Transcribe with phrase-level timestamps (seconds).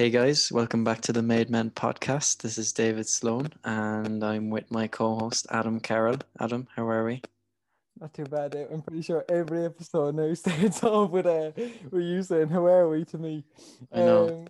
[0.00, 2.40] Hey guys, welcome back to the Made Men podcast.
[2.40, 6.16] This is David Sloan and I'm with my co host Adam Carroll.
[6.40, 7.20] Adam, how are we?
[8.00, 8.54] Not too bad.
[8.54, 8.64] eh?
[8.72, 11.50] I'm pretty sure every episode now starts off with uh,
[11.90, 13.44] with you saying "How are we?" to me.
[13.92, 14.28] I know.
[14.28, 14.46] Um,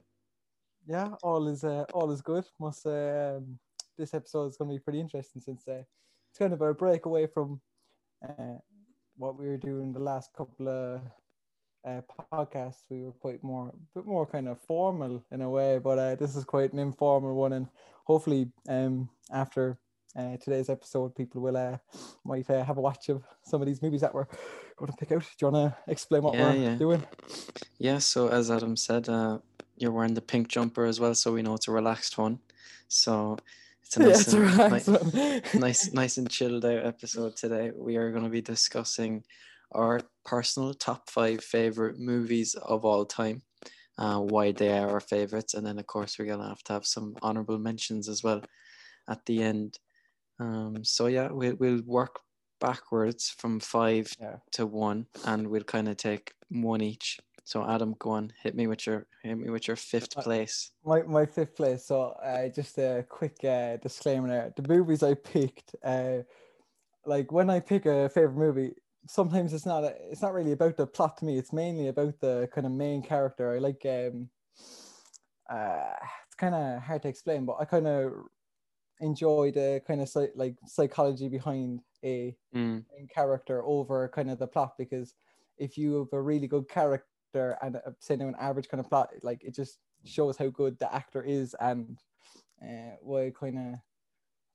[0.87, 2.44] yeah, all is uh, all is good.
[2.60, 3.58] Must say, um,
[3.98, 5.82] this episode is going to be pretty interesting since uh,
[6.30, 7.60] it's kind of a break away from
[8.22, 8.58] uh,
[9.17, 11.01] what we were doing the last couple of
[11.85, 12.01] uh,
[12.33, 12.83] podcasts.
[12.90, 16.14] We were quite more, a bit more kind of formal in a way, but uh,
[16.16, 17.66] this is quite an informal one, and
[18.05, 19.78] hopefully, um, after
[20.16, 21.78] uh, today's episode, people will uh,
[22.24, 24.27] might uh, have a watch of some of these movies that we're
[24.77, 25.22] going to pick out.
[25.22, 26.74] Do you want to explain what Yeah, we're yeah.
[26.77, 27.05] doing?
[27.78, 29.38] Yeah, so as Adam said, uh,
[29.77, 32.41] you're wearing the pink jumper as well, so we know it's a relaxed one.
[32.88, 33.38] So
[33.83, 37.70] it's a Yeah, nice, it's a and, relaxed nice, nice and chilled out episode today.
[37.74, 39.24] We are going to be discussing
[39.72, 43.42] our personal top five favorite movies of all time,
[43.98, 46.87] uh, why they are our favorites, and then of course we're gonna have to have
[46.87, 48.42] some honorable mentions as well
[49.09, 49.78] at the end.
[50.39, 52.20] Um, so yeah, we'll we'll work
[52.61, 54.36] backwards from five Yeah.
[54.53, 57.19] to one, and we'll kind of take one each.
[57.44, 60.70] So Adam, go on, hit me with your hit me with your fifth place.
[60.84, 61.84] my my fifth place.
[61.84, 64.53] So uh, just a quick uh, disclaimer there.
[64.56, 66.19] The movies I picked, uh,
[67.05, 68.75] like when I pick a favorite movie,
[69.06, 71.39] sometimes it's not a, it's not really about the plot to me.
[71.39, 73.53] It's mainly about the kind of main character.
[73.53, 74.31] I like um,
[75.48, 75.95] uh,
[76.27, 78.12] it's kind of hard to explain, but I kind of
[79.01, 84.47] enjoy the kind of like psychology behind a Mm, main character over kind of the
[84.47, 85.15] plot because
[85.59, 88.89] if you have a really good character and uh, say now an average kind of
[88.89, 91.98] plot, like it just shows how good the actor is and
[92.62, 93.81] uh, why kind of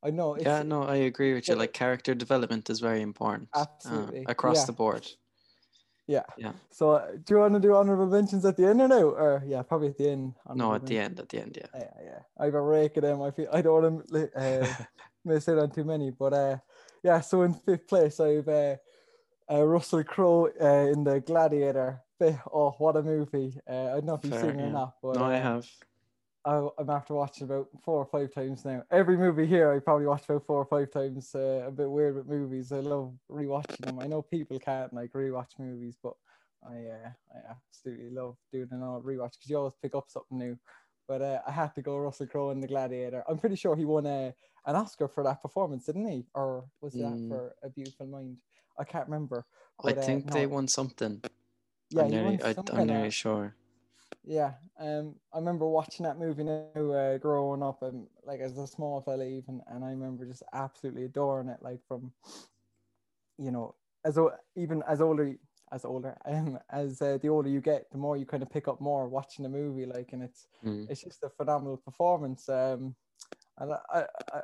[0.05, 1.55] I know it's yeah, no, I agree with you.
[1.55, 4.65] Like character development is very important uh, Absolutely, across yeah.
[4.65, 5.07] the board.
[6.07, 6.23] yeah.
[6.37, 6.51] Yeah.
[6.69, 9.09] So uh, do you want to do honorable mentions at the end or no?
[9.09, 10.35] Or yeah, probably at the end.
[10.53, 11.67] No, at the end, at the end, yeah.
[11.73, 12.19] Yeah, yeah.
[12.37, 13.23] I have a rake of them.
[13.23, 14.67] I feel I don't want to uh,
[15.25, 16.57] miss out on too many, but uh,
[17.01, 17.21] yeah.
[17.21, 18.75] So in fifth place, I've uh,
[19.51, 22.01] uh, Russell Crowe uh, in the Gladiator.
[22.53, 23.57] Oh, what a movie!
[23.69, 24.67] Uh, I don't know if you've Fair, seen it yeah.
[24.67, 25.67] or not, but no, I uh, have.
[26.45, 28.83] I, I'm after watching about four or five times now.
[28.91, 31.33] Every movie here, I probably watched about four or five times.
[31.33, 32.71] Uh, a bit weird with movies.
[32.71, 33.99] I love rewatching them.
[33.99, 36.13] I know people can't like rewatch movies, but
[36.63, 40.37] I uh, I absolutely love doing an old rewatch because you always pick up something
[40.37, 40.57] new.
[41.07, 43.23] But uh, I had to go Russell Crowe in The Gladiator.
[43.27, 44.33] I'm pretty sure he won a,
[44.65, 46.25] an Oscar for that performance, didn't he?
[46.33, 47.27] Or was that Mm.
[47.27, 48.37] for A Beautiful Mind?
[48.79, 49.45] I can't remember.
[49.79, 51.21] I but, uh, think they won something.
[51.91, 53.55] Yeah, I'm nearly, I, I'm nearly sure.
[54.25, 58.67] Yeah, um, I remember watching that movie now, uh, growing up, and like as a
[58.67, 61.59] small fella even, and I remember just absolutely adoring it.
[61.61, 62.11] Like from,
[63.37, 65.35] you know, as o- even as older
[65.71, 68.67] as older, um, as uh, the older you get, the more you kind of pick
[68.67, 69.85] up more watching the movie.
[69.85, 70.89] Like, and it's Mm.
[70.89, 72.49] it's just a phenomenal performance.
[72.49, 72.95] Um,
[73.57, 73.99] and I I,
[74.33, 74.41] I,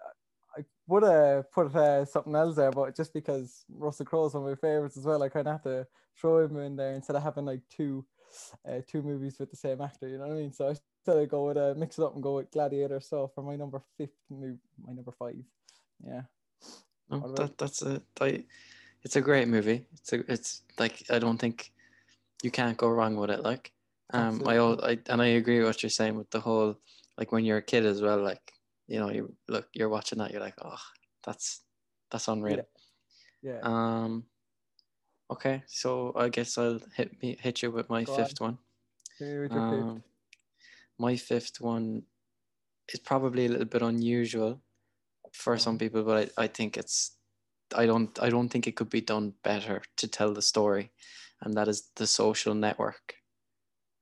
[0.58, 4.44] I would have put uh, something else there, but just because Russell Crowe is one
[4.44, 5.88] of my favorites as well, I kind of have to
[6.20, 8.06] throw him in there instead of having like two
[8.68, 10.08] uh, two movies with the same actor.
[10.08, 10.54] You know what I mean?
[10.54, 10.76] So I
[11.06, 13.00] said I'd go with uh, mix it up and go with Gladiator.
[13.00, 15.36] So for my number fifth move, my number five.
[16.06, 16.22] Yeah.
[17.10, 18.44] No, that that's a I,
[19.04, 19.86] it's a great movie.
[19.94, 21.72] It's a it's like I don't think
[22.44, 23.44] you can't go wrong with it.
[23.44, 23.72] Like
[24.14, 26.80] um I, I and I agree with what you're saying with the whole
[27.18, 28.22] like when you're a kid as well.
[28.22, 28.54] Like
[28.88, 30.80] you know you look you're watching that you're like oh
[31.24, 31.62] that's
[32.10, 32.66] that's unreal.
[33.42, 33.60] Yeah.
[33.64, 34.26] Um.
[35.32, 38.26] Okay, so I guess I'll hit me hit you with my Go on.
[38.26, 38.60] fifth one.
[39.20, 39.88] Hit me with fifth.
[39.90, 40.04] Um,
[41.00, 42.06] my fifth one
[42.90, 44.62] is probably a little bit unusual
[45.34, 45.80] for some Mhm.
[45.80, 47.18] people, but I, I think it's
[47.76, 50.92] I don't I don't think it could be done better to tell the story,
[51.42, 53.16] and that is the social network.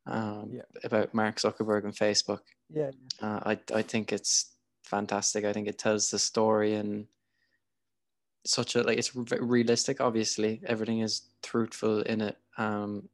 [0.05, 0.63] Um, Yeah.
[0.83, 2.41] about Mark Zuckerberg and Facebook.
[2.69, 2.91] Yeah.
[3.21, 5.45] Uh, I I think it's fantastic.
[5.45, 7.09] I think it tells the story in
[8.45, 10.01] such a like it's re- realistic.
[10.01, 13.09] Obviously, everything is truthful in it um,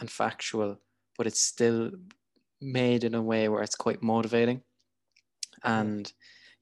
[0.00, 0.78] and factual,
[1.16, 1.90] but it's still
[2.60, 4.62] made in a way where it's quite motivating.
[5.62, 6.12] And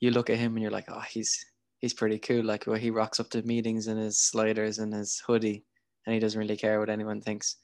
[0.01, 1.45] you look at him and you're like, oh, he's
[1.79, 2.45] he's pretty cool.
[2.45, 5.65] Like where he rocks up to meetings in his sliders and his hoodie,
[6.07, 7.57] and he doesn't really care what anyone thinks.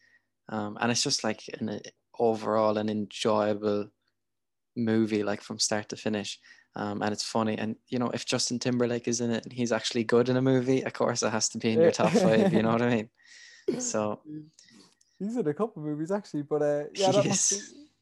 [0.48, 1.80] Um, and it's just like an
[2.18, 3.88] overall an enjoyable
[4.76, 6.38] movie, like from start to finish.
[6.74, 7.56] Um, and it's funny.
[7.58, 10.42] And you know, if Justin Timberlake is in it and he's actually good in a
[10.42, 12.52] movie, of course it has to be in your top five.
[12.52, 13.08] You know what I mean?
[13.78, 14.18] So
[15.18, 17.56] He's in a couple of movies actually, but uh, yeah, that must be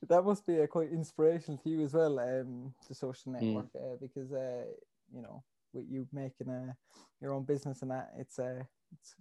[0.09, 2.19] that must be a quite inspirational to you as well.
[2.21, 3.55] Um, the social Mm.
[3.55, 4.65] network, uh, because uh,
[5.15, 5.43] you know,
[5.73, 6.77] with you making a
[7.21, 9.15] your own business and that, it's uh, it's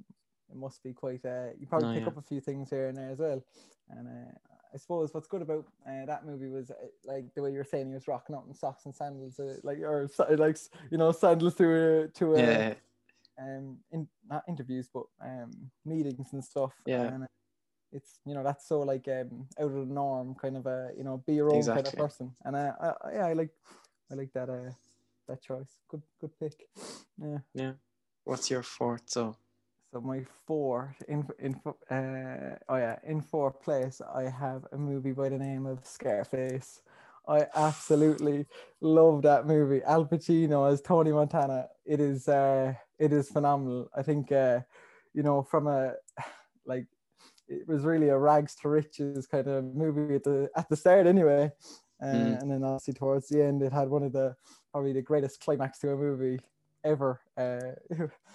[0.50, 2.07] it must be quite uh, you probably No, pick yeah.
[2.09, 3.44] up a few things here and there as well,
[3.89, 4.31] and uh,
[4.75, 6.74] I suppose what's good about uh, that movie was uh,
[7.06, 9.56] like the way you were saying he was rocking out in socks and sandals, uh,
[9.63, 10.57] like or like
[10.92, 12.74] you know sandals to a to a Yeah,
[13.39, 15.51] um in not interviews but um
[15.86, 16.74] meetings and stuff.
[16.86, 17.04] Yeah.
[17.04, 17.27] And uh,
[17.94, 21.06] it's you know that's so like um out of the norm kind of a you
[21.06, 22.36] know be your own kind of person.
[22.44, 23.51] And uh, I, I yeah I like
[24.12, 24.71] I like that uh
[25.30, 25.78] that choice.
[25.88, 26.68] Good good pick.
[27.24, 27.38] Yeah.
[27.54, 27.71] yeah.
[28.25, 29.04] What's your fourth?
[29.06, 29.38] So
[29.95, 31.56] So my fourth in in
[31.89, 36.81] uh oh yeah in fourth place I have a movie by the name of Scarface.
[37.30, 38.45] I absolutely
[38.81, 39.81] love that movie.
[39.83, 41.69] Al Pacino as Tony Montana.
[41.86, 43.89] It is uh it is phenomenal.
[43.95, 44.59] I think uh
[45.13, 45.94] you know from a
[46.65, 46.88] like
[47.47, 51.07] it was really a rags to riches kind of movie at the at the start
[51.07, 51.50] anyway.
[52.03, 52.42] Uh, Mm.
[52.42, 54.36] And then obviously towards the end, it had one of the
[54.74, 56.42] probably the greatest climax to a movie
[56.85, 57.19] ever.
[57.37, 57.71] Uh,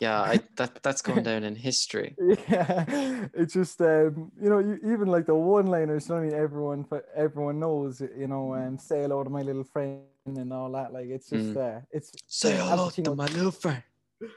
[0.00, 2.17] yeah, I that that's going down in history.
[2.49, 6.08] yeah, it's just um, you know, you, even like the one-liners.
[6.08, 9.43] You know, I mean, everyone, but everyone knows, you know, um, say hello to my
[9.43, 10.93] little friend and all that.
[10.93, 13.82] Like, it's just, uh, it's Say hello to my little friend.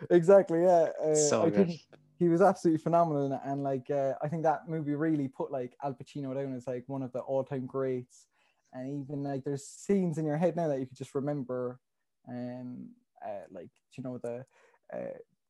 [0.09, 0.89] exactly, yeah.
[1.03, 1.71] Uh, So I good.
[2.19, 5.75] he was absolutely phenomenal, and, and like, uh, I think that movie really put like
[5.83, 8.27] Al Pacino down as like one of the all-time greats.
[8.75, 11.79] And even like, there's scenes in your head now that you could just remember,
[12.27, 12.89] um,
[13.25, 14.45] uh, like you know the,
[14.93, 14.97] uh,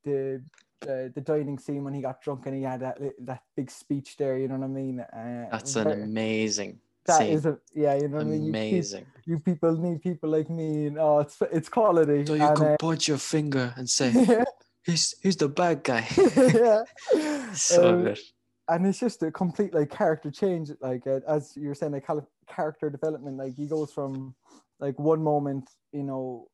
[0.04, 0.42] the
[0.80, 4.16] the the dining scene when he got drunk and he had that that big speech
[4.16, 4.36] there.
[4.38, 5.00] You know what I mean?
[5.00, 7.32] Uh, That's an very- amazing that scene.
[7.32, 7.94] is a yeah.
[7.96, 8.42] You know what I mean?
[8.44, 9.06] You, amazing.
[9.26, 12.24] you people need people like me, and oh, it's it's quality.
[12.26, 14.44] So you and, can uh, point your finger and say, yeah,
[14.84, 16.06] "He's he's the bad guy."
[16.36, 16.82] yeah.
[17.54, 18.18] so Um, good.
[18.68, 22.06] and it's just a complete like character change like uh, as you were saying like
[22.48, 24.34] character development like he goes from
[24.80, 26.48] like one moment you know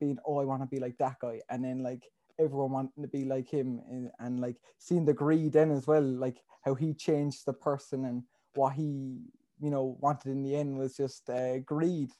[0.00, 2.04] being oh i want to be like that guy and then like
[2.38, 6.02] everyone wanting to be like him and, and like seeing the greed then as well
[6.02, 8.22] like how he changed the person and
[8.54, 9.18] what he
[9.60, 12.10] you know wanted in the end was just uh, greed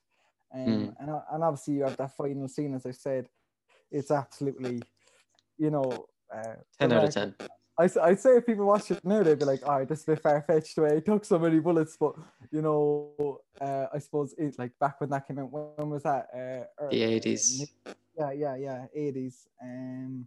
[0.55, 0.95] um, mm.
[1.01, 3.29] and, uh, and obviously you have that final scene as i said
[3.91, 4.83] it's absolutely
[5.59, 7.35] you know uh, 10 out of 10
[7.79, 10.09] I, I'd say if people watch it now, they'd be like, all right, this is
[10.09, 11.97] a bit far fetched way he took so many bullets.
[11.99, 12.15] But,
[12.51, 16.29] you know, uh, I suppose it like back when that came out, when was that?
[16.35, 17.69] Uh, er- The uh, 80s.
[18.19, 19.47] Yeah, yeah, yeah, 80s.
[19.63, 20.27] Um,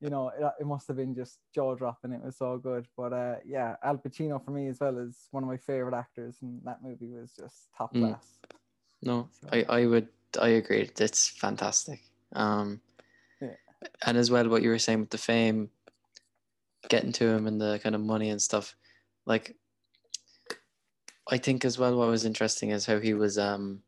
[0.00, 2.12] you know, it, it must have been just jaw dropping.
[2.12, 2.86] It was so good.
[2.96, 6.36] But uh, yeah, Al Pacino for me as well is one of my favorite actors.
[6.40, 8.08] And that movie was just top Mm.
[8.08, 8.38] class.
[9.02, 10.08] No, So- I, I would
[10.40, 10.88] I agree.
[10.98, 12.00] It's fantastic.
[12.34, 12.80] Um,
[13.40, 13.54] Yeah.
[14.06, 15.70] and as well, what you were saying with the fame,
[16.88, 18.74] getting to him and the kind of money and stuff,
[19.26, 19.56] like
[21.30, 23.82] I think as well, what was interesting is how he was um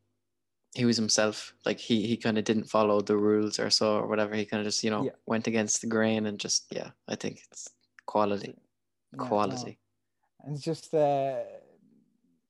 [0.75, 1.55] he was himself.
[1.65, 4.35] Like he he kind of didn't follow the rules or so or whatever.
[4.35, 5.13] He kind of just you know Yeah.
[5.27, 6.91] went against the grain and just yeah.
[7.09, 7.69] I think it's
[8.07, 8.55] quality,
[9.13, 9.29] Yeah, no.
[9.29, 9.79] quality.
[10.45, 11.43] and it's just uh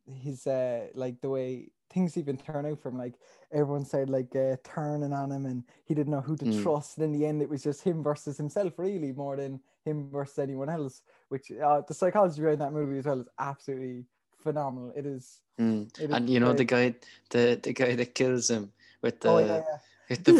[0.06, 3.14] his uh like the way things even turn out from like
[3.52, 6.62] everyone said like uh, turning on him and he didn't know who to Mm.
[6.62, 10.10] trust and in the end it was just him versus himself really more than him
[10.10, 14.04] versus anyone else which uh, the psychology behind that movie as well is absolutely
[14.38, 15.88] phenomenal it is Mm.
[15.98, 16.94] it is And you know the guy,
[17.30, 18.70] the the guy that kills him
[19.02, 19.62] with the oh yeah,
[20.08, 20.32] with the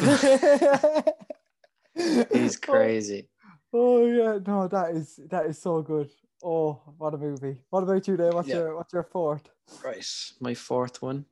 [1.96, 2.22] yeah.
[2.32, 3.28] he's Oh, crazy.
[3.72, 6.08] Oh yeah, no, that is that is so good.
[6.42, 7.60] Oh, what a movie!
[7.70, 8.32] What about you, there?
[8.32, 8.56] What's Yeah.
[8.58, 9.48] your what's your fourth?
[9.84, 10.06] Right.
[10.40, 11.24] My fourth one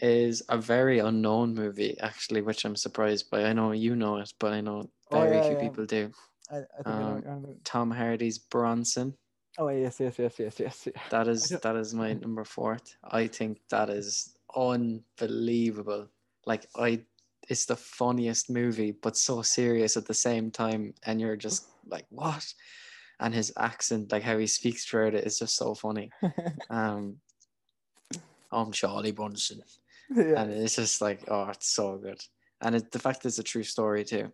[0.00, 3.44] is a very unknown movie, actually, which I'm surprised by.
[3.44, 5.60] I know you know it, but I know Oh, very yeah, few yeah.
[5.68, 6.12] people do.
[6.50, 7.64] I, I think I know Um, what you're on about.
[7.64, 9.16] Tom Hardy's Bronson.
[9.56, 10.88] Oh yes, yes, yes, yes, yes.
[11.10, 12.96] That is that is my number fourth.
[13.04, 16.08] I think that is unbelievable.
[16.44, 17.04] Like I
[17.48, 20.94] it's the funniest movie, but so serious at the same time.
[21.04, 22.52] And you're just like, what?
[23.20, 26.10] And his accent, like how he speaks throughout it is just so funny.
[26.70, 27.20] Um
[28.52, 29.62] I'm Charlie Bronson.
[30.10, 30.42] Yeah.
[30.42, 32.20] and it's just like oh it's so good.
[32.60, 34.32] And it, the fact it's a true story too.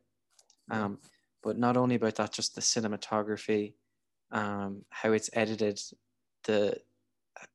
[0.71, 0.99] Um
[1.43, 3.75] but not only about that just the cinematography
[4.33, 5.81] um how it's edited
[6.45, 6.77] the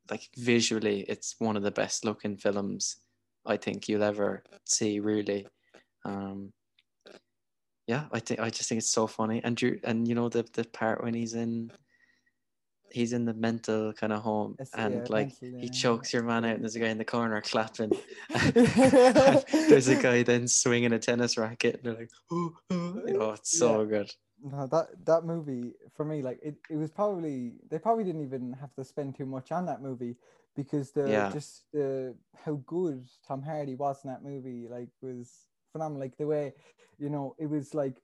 [0.10, 2.98] like visually it's one of the best looking films
[3.46, 5.48] i think you'll ever see really.
[6.04, 6.52] Um
[7.88, 9.42] yeah i think i just think it's so funny.
[9.44, 11.72] And you and you know the the part when he's in
[12.92, 16.14] he's in the mental kind of home It's- and yeah, like mental, he yeah, chokes
[16.14, 17.92] your man out and there's a guy in the corner clapping
[18.54, 23.02] there's a guy then swinging a tennis racket and they're like oh, oh.
[23.20, 24.12] oh it's so good
[24.44, 28.54] No, that that movie for me, like it, it was probably they probably didn't even
[28.60, 30.18] have to spend too much on that movie
[30.56, 31.30] because the Yeah.
[31.32, 36.02] just the how good Tom Hardy was in that movie, like was phenomenal.
[36.02, 36.54] Like the way,
[37.00, 37.98] you know, it was like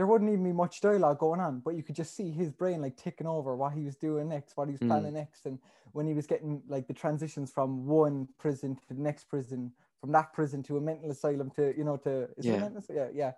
[0.00, 2.80] there wouldn't even be much dialogue going on, but you could just see his brain
[2.80, 4.86] like ticking over what he was doing next, what he was Mm.
[4.86, 5.58] planning next, and
[5.92, 10.10] when he was getting like the transitions from one prison to the next prison, from
[10.12, 12.60] that prison to a mental asylum to you know to is Yeah.
[12.60, 13.10] mental asylum?
[13.14, 13.32] yeah yeah,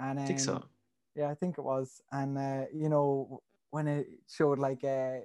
[0.00, 0.54] and I think so.
[0.54, 0.64] um,
[1.14, 2.02] yeah, I think it was.
[2.10, 5.18] And uh, you know, when it showed like uh,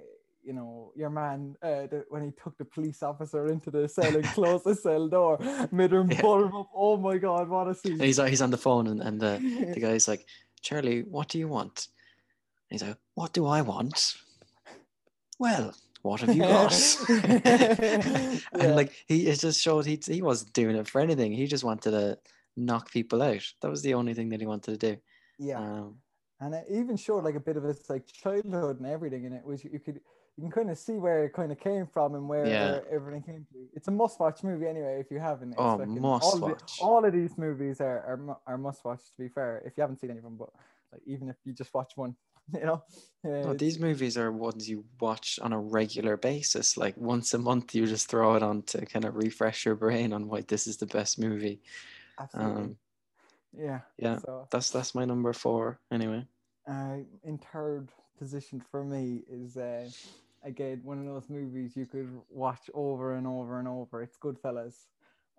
[0.44, 4.14] you know, your man uh, the, when he took the police officer into the cell
[4.14, 5.38] and closed the cell door,
[5.72, 6.22] made him Yeah.
[6.22, 6.70] butter him up.
[6.72, 7.94] Oh my god, what a scene!
[7.94, 9.40] And he's he's on the phone and, and the,
[9.74, 10.24] the guy's like,
[10.64, 11.88] Charlie, what do you want?
[12.70, 14.16] And he's like, What do I want?
[15.38, 16.72] Well, what have you got?
[17.08, 18.66] Yeah.
[18.66, 21.32] and like he it just showed he he wasn't doing it for anything.
[21.32, 22.18] He just wanted to
[22.56, 23.44] knock people out.
[23.60, 25.00] That was the only thing that he wanted to do.
[25.38, 25.96] yeah, Um,
[26.40, 29.44] and it even showed like a bit of his like childhood and everything in it,
[29.44, 30.00] which you could
[30.36, 32.70] you can kind of see where it kind of came from and where, Yeah.
[32.72, 33.58] where everything came to.
[33.72, 34.98] It's a must-watch movie anyway.
[35.00, 36.78] If you haven't, it's Oh, must all of the- watch.
[36.82, 39.04] all of these movies are are, are must-watch.
[39.12, 40.50] To be fair, if you haven't seen any of them, but
[40.92, 42.16] like even if you just watch one,
[42.52, 42.82] you know.
[43.24, 46.76] uh, no, these movies are ones you watch on a regular basis.
[46.76, 50.12] Like once a month, you just throw it on to kind of refresh your brain
[50.12, 51.60] on why this is the best movie.
[52.18, 52.62] absolutely.
[52.62, 52.76] Um,
[53.56, 53.80] yeah.
[53.98, 54.18] yeah.
[54.18, 56.26] So that's that's my number four anyway.
[56.68, 59.88] uh, in third position for me is uh,
[60.44, 64.02] again one of those movies you could watch over and over and over.
[64.02, 64.74] It's Goodfellas.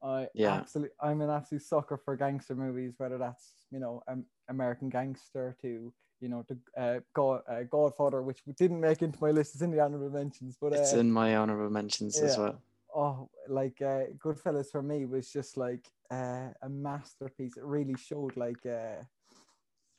[0.03, 0.59] I Yeah.
[0.59, 5.55] absolutely, I'm an absolute sucker for gangster movies, whether that's you know um, American Gangster
[5.61, 9.55] to you know the uh, God, uh, Godfather, which didn't make into my list.
[9.55, 12.61] It's in the honorable mentions, but It's uh, in my honorable mentions as well.
[12.95, 17.57] oh, like uh, Goodfellas for me was just like uh, a masterpiece.
[17.57, 19.03] It really showed like uh,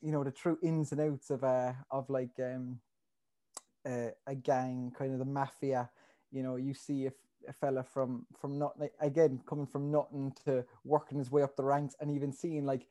[0.02, 2.78] you know the true ins and outs of uh of like um
[3.86, 5.90] uh, a gang, kind of the mafia.
[6.32, 7.12] You know, you see a,
[7.48, 11.64] a fella from from not again coming from nothing to working his way up the
[11.64, 12.88] ranks, and even seeing like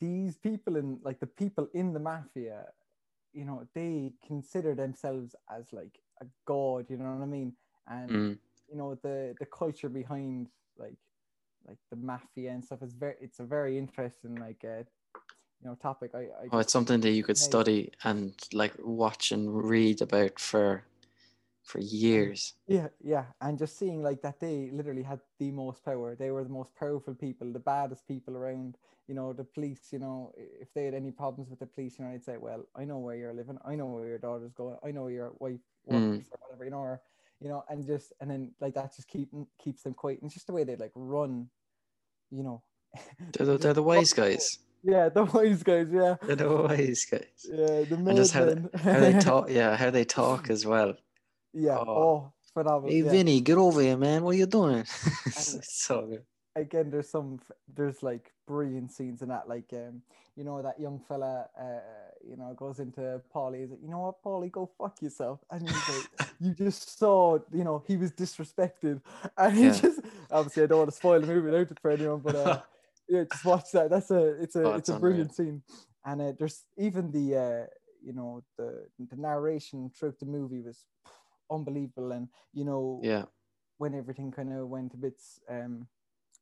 [0.00, 2.66] these people in like the people in the mafia.
[3.32, 6.86] You know, they consider themselves as like a god.
[6.90, 7.54] You know what I mean?
[7.86, 8.38] And Mm.
[8.68, 10.48] you know the the culture behind
[10.78, 10.98] like
[11.66, 14.82] like the mafia and stuff is very it's a very interesting like uh
[15.66, 17.50] you know topic i, I Oh, it's something that you could Amazing.
[17.50, 20.84] study and like watch and read about for
[21.64, 22.54] for years.
[22.68, 26.44] yeah yeah and just seeing like that they literally had the most power they were
[26.44, 28.76] the most powerful people the baddest people around
[29.08, 32.04] you know the police you know if they had any problems with the police you
[32.04, 34.76] know they'd say well i know where you're living i know where your daughter's going
[34.84, 36.22] i know your wife Mm.
[36.22, 37.02] works or whatever you know or
[37.40, 39.30] you know and just and then like that just keep
[39.62, 41.48] keeps them quiet and it's just the way they like run
[42.30, 42.62] you know
[43.32, 44.58] They're the, they're the wise guys.
[44.86, 45.88] Yeah, the wise guys.
[45.90, 47.44] Yeah, They're the wise guys.
[47.50, 50.94] yeah, the And just how they, how they talk, yeah, how they talk as well.
[51.52, 51.76] yeah.
[51.78, 51.84] Oh.
[51.88, 52.90] Oh, phenomenal.
[52.90, 53.10] Hey, yeah.
[53.10, 54.22] Vinny, get over here, man.
[54.22, 54.80] What are you doing?
[55.26, 56.22] it's so good.
[56.54, 57.40] Again, there's some,
[57.74, 59.48] there's like brilliant scenes in that.
[59.48, 60.02] Like, um,
[60.36, 61.80] you know, that young fella, uh,
[62.26, 63.60] you know, goes into Paulie.
[63.62, 65.40] He's like, you know what, Paulie, go fuck yourself.
[65.50, 69.00] And he's like, you just saw, you know, he was disrespected,
[69.36, 69.72] and he Yeah.
[69.72, 70.00] just
[70.30, 72.60] obviously I don't want to spoil the movie out for anyone, but uh,
[73.08, 73.90] yeah, just watch that.
[73.90, 75.62] That's a it's a Oh, it's it's a brilliant scene,
[76.04, 77.66] and uh, there's even the uh,
[78.02, 80.84] you know the the narration throughout the movie was
[81.50, 83.24] unbelievable, and you know Yeah,
[83.78, 85.88] when everything kind of went a bit um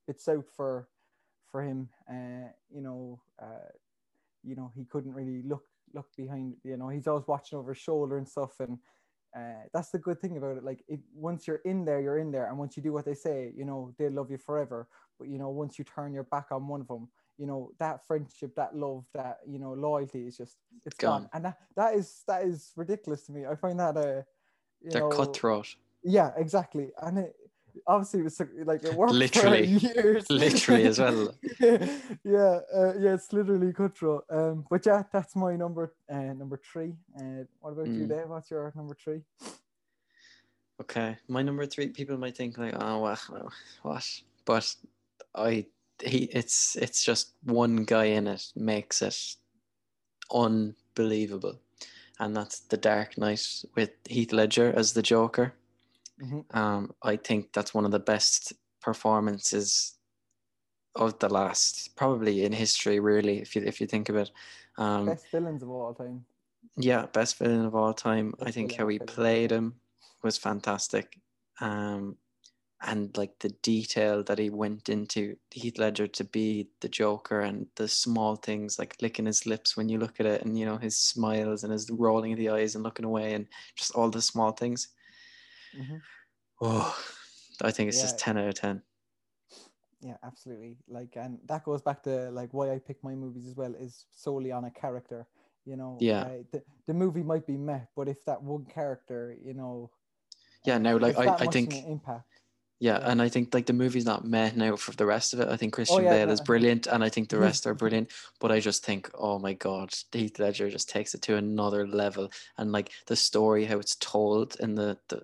[0.06, 0.88] bit south for
[1.50, 3.70] for him, uh, you know, uh,
[4.42, 7.82] you know he couldn't really look look behind, you know, he's always watching over his
[7.82, 8.78] shoulder and stuff, and
[9.36, 10.64] uh, that's the good thing about it.
[10.64, 13.14] Like, if once you're in there, you're in there, and once you do what they
[13.14, 14.88] say, you know, they love you forever.
[15.18, 18.06] But you know, once you turn your back on one of them, you know, that
[18.06, 21.22] friendship, that love, that you know, loyalty is just it's gone.
[21.22, 21.30] Gone.
[21.32, 23.46] And that that is that is ridiculous to me.
[23.46, 24.22] I find that uh,
[24.80, 25.74] you they're know, cutthroat.
[26.02, 26.90] yeah, exactly.
[27.02, 27.34] And it
[27.86, 29.78] obviously it was like it worked Literally.
[29.78, 30.30] for years.
[30.30, 31.34] Literally as well.
[31.60, 34.24] yeah, uh, yeah, it's literally cutthroat.
[34.30, 36.94] Um, but yeah, that's my number uh, number three.
[37.18, 38.08] Uh, what about you, Mm.
[38.08, 38.28] Dave?
[38.28, 39.22] What's your number three?
[40.80, 41.88] Okay, my number three.
[41.88, 43.52] People might think like, oh, well, well,
[43.82, 44.20] what?
[44.44, 44.74] But
[45.34, 45.66] I,
[46.02, 49.16] he, it's it's just one guy in it makes it
[50.32, 51.60] unbelievable,
[52.18, 55.54] and that's the Dark Knight with Heath Ledger as the Joker.
[56.20, 56.44] Mhm.
[56.54, 59.98] Um, I think that's one of the best performances
[60.96, 63.00] of the last, probably in history.
[63.00, 64.30] Really, if you if you think of it,
[64.78, 66.26] um, Best villains of all time.
[66.76, 68.34] yeah, best villain of all time.
[68.42, 69.80] I think how he played him
[70.22, 71.20] was fantastic.
[71.60, 72.18] Um,
[72.82, 77.68] and like the detail that he went into Heath Ledger to be the Joker and
[77.76, 80.78] the small things like licking his lips when you look at it and you know
[80.78, 84.22] his smiles and his rolling of the eyes and looking away and just all the
[84.22, 84.88] small things.
[85.76, 86.00] Mhm.
[86.60, 86.96] Oh,
[87.62, 88.02] I think it's Yeah.
[88.02, 88.82] just 10 out of 10.
[90.00, 90.76] Yeah, absolutely.
[90.86, 94.06] Like, and that goes back to like why I pick my movies as well is
[94.12, 95.26] solely on a character.
[95.64, 96.22] You know, Yeah.
[96.24, 99.90] uh, the, the movie might be meh, but if that one character, you know,
[100.66, 102.26] Yeah, no, like I, I think impact.
[102.80, 103.10] Yeah, Yeah.
[103.12, 105.48] and I think like the movie's not meh now for the rest of it.
[105.48, 106.32] I think Christian yeah, Bale no.
[106.34, 108.10] is brilliant, and I think the rest are brilliant.
[108.40, 112.30] But I just think, oh my god, Heath Ledger just takes it to another level,
[112.58, 115.22] and like the story, how it's told, and the the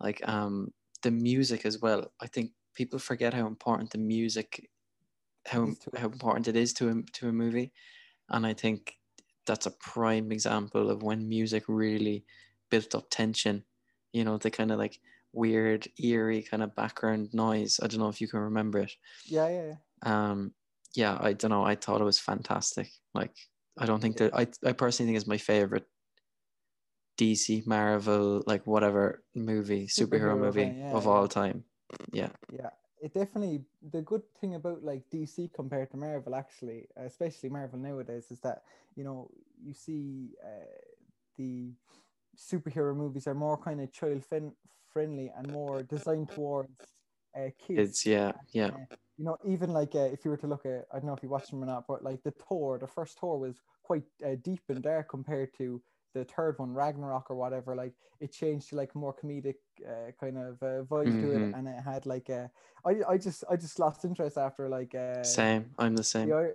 [0.00, 2.12] like um the music as well.
[2.20, 4.70] I think people forget how important the music,
[5.46, 5.98] how Is to it.
[5.98, 7.72] how important it is to a to a movie,
[8.30, 8.98] and I think
[9.46, 12.24] that's a prime example of when music really
[12.70, 13.64] built up tension.
[14.12, 15.00] You know, the kind of like
[15.32, 17.80] weird, eerie kind of background noise.
[17.82, 18.92] I don't know if you can remember it.
[19.24, 19.76] Yeah, yeah, yeah.
[20.02, 20.54] Um,
[20.94, 21.64] yeah, I don't know.
[21.64, 22.90] I thought it was fantastic.
[23.14, 23.36] Like,
[23.76, 25.86] I don't think that I, I personally think it's my favorite
[27.18, 31.08] DC, Marvel, like whatever movie, superhero, Superhero movie yeah, of yeah.
[31.08, 31.64] all time.
[32.12, 32.70] Yeah, Yeah,
[33.00, 38.30] it definitely the good thing about like DC compared to Marvel actually, especially Marvel nowadays,
[38.30, 38.62] is that
[38.96, 39.30] you know
[39.62, 40.64] you see uh,
[41.36, 41.72] the
[42.36, 44.56] superhero movies are more kind of child fin-
[44.92, 46.94] friendly and more designed towards
[47.36, 47.92] uh, kids.
[47.92, 48.78] it's yeah, yeah, Uh,
[49.18, 51.22] you know, even like uh, if you were to look at, I don't know if
[51.22, 54.36] you watched them or not, but like the Thor, the first Thor was quite uh,
[54.42, 55.82] deep and dark compared to
[56.14, 57.74] the third one, Ragnarok or whatever.
[57.74, 61.58] Like it changed to like more comedic uh, kind of uh, vibe to it, Mhm.
[61.58, 62.48] and it had like uh,
[62.84, 65.74] I I just I just lost interest after like uh, same.
[65.78, 66.28] I'm the same.
[66.28, 66.54] the,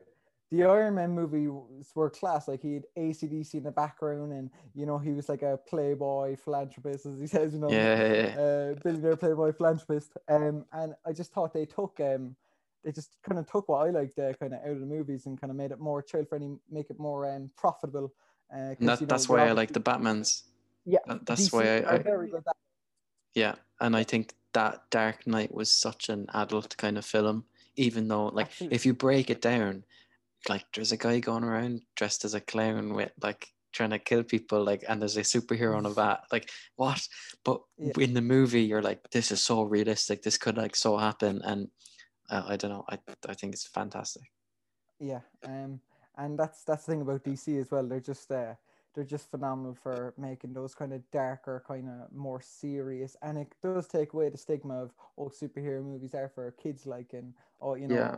[0.52, 2.48] the Iron Man movies were class.
[2.48, 6.36] Like he had ACDC in the background, and you know he was like a playboy
[6.36, 7.54] philanthropist, as he says.
[7.54, 8.42] You know, Yeah, yeah, yeah.
[8.42, 10.14] uh, billionaire playboy philanthropist.
[10.28, 12.36] Um, and I just thought they took um,
[12.84, 15.26] they just kind of took what I liked uh, kind of out of the movies
[15.26, 18.14] and kind of made it more child friendly, make it more um profitable.
[18.54, 20.44] Uh, that, that's why I like the Batmans.
[20.86, 22.54] Yeah, that- that's DC why I- I-
[23.34, 27.46] Yeah, and I think that Dark Knight was such an adult kind of film,
[27.76, 28.76] even though like Absolutely.
[28.76, 29.84] if you break it down,
[30.50, 34.24] like there's a guy going around dressed as a clown with like trying to kill
[34.24, 37.08] people, like and there's a superhero on a bat, like what?
[37.44, 37.94] But Yeah.
[38.00, 40.22] in the movie, you're like, this is so realistic.
[40.22, 41.72] This could like so happen, and
[42.30, 42.86] uh, I don't know.
[42.88, 44.32] I I think it's fantastic.
[45.00, 45.82] Yeah, um,
[46.18, 47.88] and that's that's the thing about DC as well.
[47.88, 48.56] They're just uh,
[48.94, 53.54] they're just phenomenal for making those kind of darker, kind of more serious, and it
[53.62, 57.76] does take away the stigma of oh, superhero movies are for kids, like and oh,
[57.76, 58.16] you know, Yeah.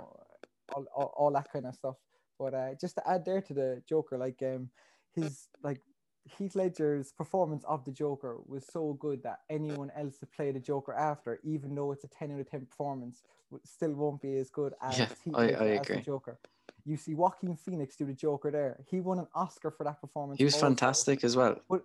[0.73, 1.97] all, all all that kind of stuff.
[2.37, 4.69] But uh, just to add there to the Joker, like um,
[5.13, 5.81] his like
[6.25, 10.59] Heath Ledger's performance of the Joker was so good that anyone else to play the
[10.59, 13.23] Joker after, even though it's a ten out of ten performance,
[13.63, 16.01] still won't be as good as Yeah, Heath I- I as the agree.
[16.01, 16.39] Joker.
[16.85, 18.77] You see Joaquin Phoenix do the Joker there.
[18.89, 20.37] He won an Oscar for that performance.
[20.37, 20.67] He was also.
[20.67, 21.59] fantastic as well.
[21.69, 21.83] But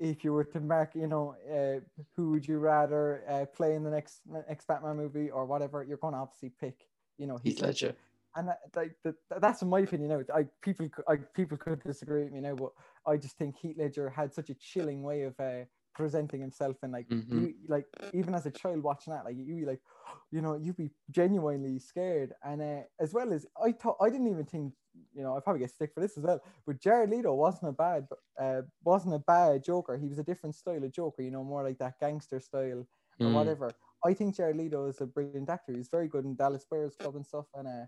[0.00, 1.80] if you were to mark, you know, uh,
[2.16, 5.98] who would you rather uh, play in the next next Batman movie or whatever, you're
[5.98, 7.94] going to obviously pick, you know, Heath Ledger.
[8.36, 10.22] and that, like that, that's my opinion now.
[10.34, 12.72] I people I, people could disagree with me now, but
[13.06, 15.64] I just think Heath Ledger had such a chilling way of uh,
[15.98, 17.18] presenting himself, and like Mhm.
[17.26, 19.82] you like even as a child watching that, like you be like,
[20.32, 24.28] you know, you'd be genuinely scared, and uh, as well as I thought, I didn't
[24.28, 24.74] even think,
[25.12, 27.72] you know, I probably get stick for this as well, but Jared Leto wasn't a
[27.72, 28.08] bad,
[28.38, 29.96] uh, wasn't a bad Joker.
[29.98, 32.86] He was a different style of Joker, you know, more like that gangster style
[33.22, 33.32] or Mm.
[33.32, 33.76] whatever.
[34.04, 35.72] I think Jared Leto is a brilliant actor.
[35.72, 37.46] He's very good in Dallas Buyers Club and stuff.
[37.54, 37.86] And uh,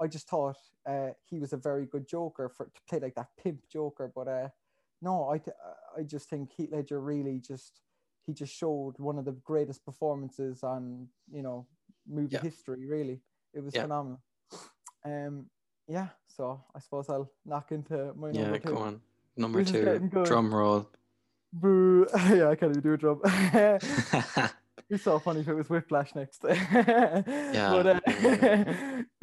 [0.00, 3.36] I just thought uh, he was a very good Joker for to play like that
[3.36, 4.10] pimp Joker.
[4.14, 4.48] But uh,
[5.02, 5.56] no, I th-
[5.98, 7.80] I just think Heath Ledger really just
[8.24, 11.66] he just showed one of the greatest performances on you know
[12.08, 12.40] movie Yeah.
[12.40, 12.86] history.
[12.86, 13.20] Really,
[13.52, 13.82] it was Yeah.
[13.82, 14.22] phenomenal.
[15.04, 15.50] Um,
[15.88, 16.08] yeah.
[16.28, 18.68] So I suppose I'll knock into my number Yeah, two.
[18.70, 19.00] go on.
[19.36, 20.88] Number is two, drum roll.
[21.52, 22.06] Boo!
[22.14, 23.20] yeah, I can't even do a drum.
[24.92, 26.42] It's so funny if it was Whiplash next.
[27.72, 28.00] But, uh,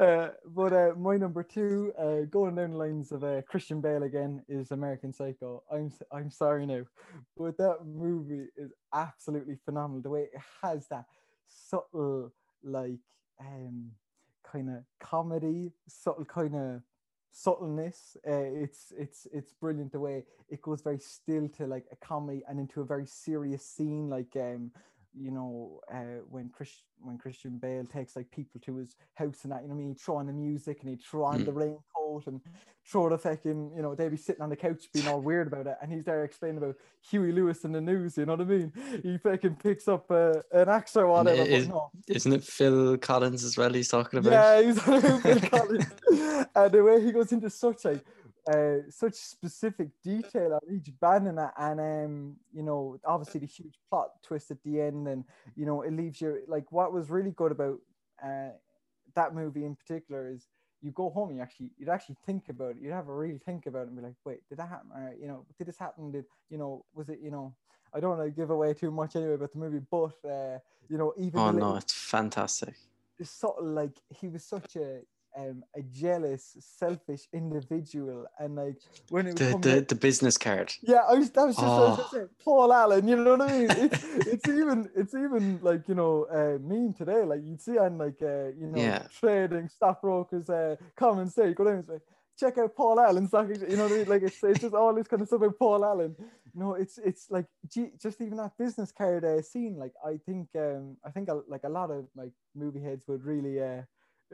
[0.00, 4.02] uh, but uh, my number two, uh, going down the lines of uh, Christian Bale
[4.02, 5.62] again, is American Psycho.
[5.72, 6.82] I'm I'm sorry now,
[7.36, 10.02] but that movie is absolutely phenomenal.
[10.02, 11.04] The way it has that
[11.46, 12.32] subtle,
[12.64, 12.98] like,
[13.38, 13.92] um,
[14.42, 16.82] kind of comedy, subtle kind of
[17.30, 18.16] subtleness.
[18.26, 22.42] Uh, it's it's it's brilliant the way it goes very still to like a comedy
[22.48, 24.72] and into a very serious scene, like um
[25.14, 26.70] you know, uh, when Chris
[27.02, 29.88] when Christian Bale takes like people to his house and that, you know, I mean,
[29.88, 31.44] he'd throw on the music and he'd throw on Mm.
[31.46, 32.40] the raincoat and
[32.86, 35.66] throw the fucking, you know, they'd be sitting on the couch being all weird about
[35.66, 36.76] it, and he's there explaining about
[37.10, 38.18] Huey Lewis and the News.
[38.18, 38.72] You know what I mean?
[39.02, 41.42] He fucking picks up uh, an axe or And whatever.
[41.48, 43.72] is- no, Isn't it Phil Collins as well?
[43.72, 44.32] He's talking about.
[44.32, 45.86] yeah, he's on Phil Collins.
[46.54, 48.04] and the way he goes into such like
[48.48, 53.46] uh, such specific detail on each band and that, and um, you know, obviously the
[53.46, 55.24] huge plot twist at the end, and
[55.56, 57.78] you know, it leaves you like what was really good about
[58.24, 58.50] uh,
[59.14, 60.48] that movie in particular is
[60.82, 62.76] you go home and you actually you'd actually think about it.
[62.80, 64.90] You'd have a real think about it and be like, wait, did that happen?
[64.94, 66.10] Or, you know, did this happen?
[66.10, 66.84] Did you know?
[66.94, 67.54] Was it you know?
[67.92, 70.96] I don't want to give away too much anyway about the movie, but uh, you
[70.96, 72.74] know, even Oh no, it's fantastic.
[73.18, 75.00] it's sort of like he was such a
[75.36, 78.76] um a jealous, selfish individual, and like
[79.10, 80.72] when it was The the, the business card.
[80.82, 82.10] yeah, I was that was just what I was Oh.
[82.12, 82.28] gonna.
[82.44, 83.70] Paul Allen, you know what I mean?
[83.70, 87.22] It's, it's even it's even like you know uh, meme today.
[87.24, 89.02] Like you'd see on like uh, you know Yeah.
[89.20, 91.48] trading stockbrokers uh, comments there.
[91.48, 91.98] You go and say,
[92.38, 93.48] check out Paul Allen stock.
[93.48, 94.08] You know what I mean?
[94.08, 96.16] Like it's it's just all this kind of stuff about Paul Allen.
[96.54, 99.76] No, it's it's like gee, just even that business card uh, scene.
[99.76, 103.24] Like I think um I think a, like a lot of like movie heads would
[103.24, 103.82] really uh.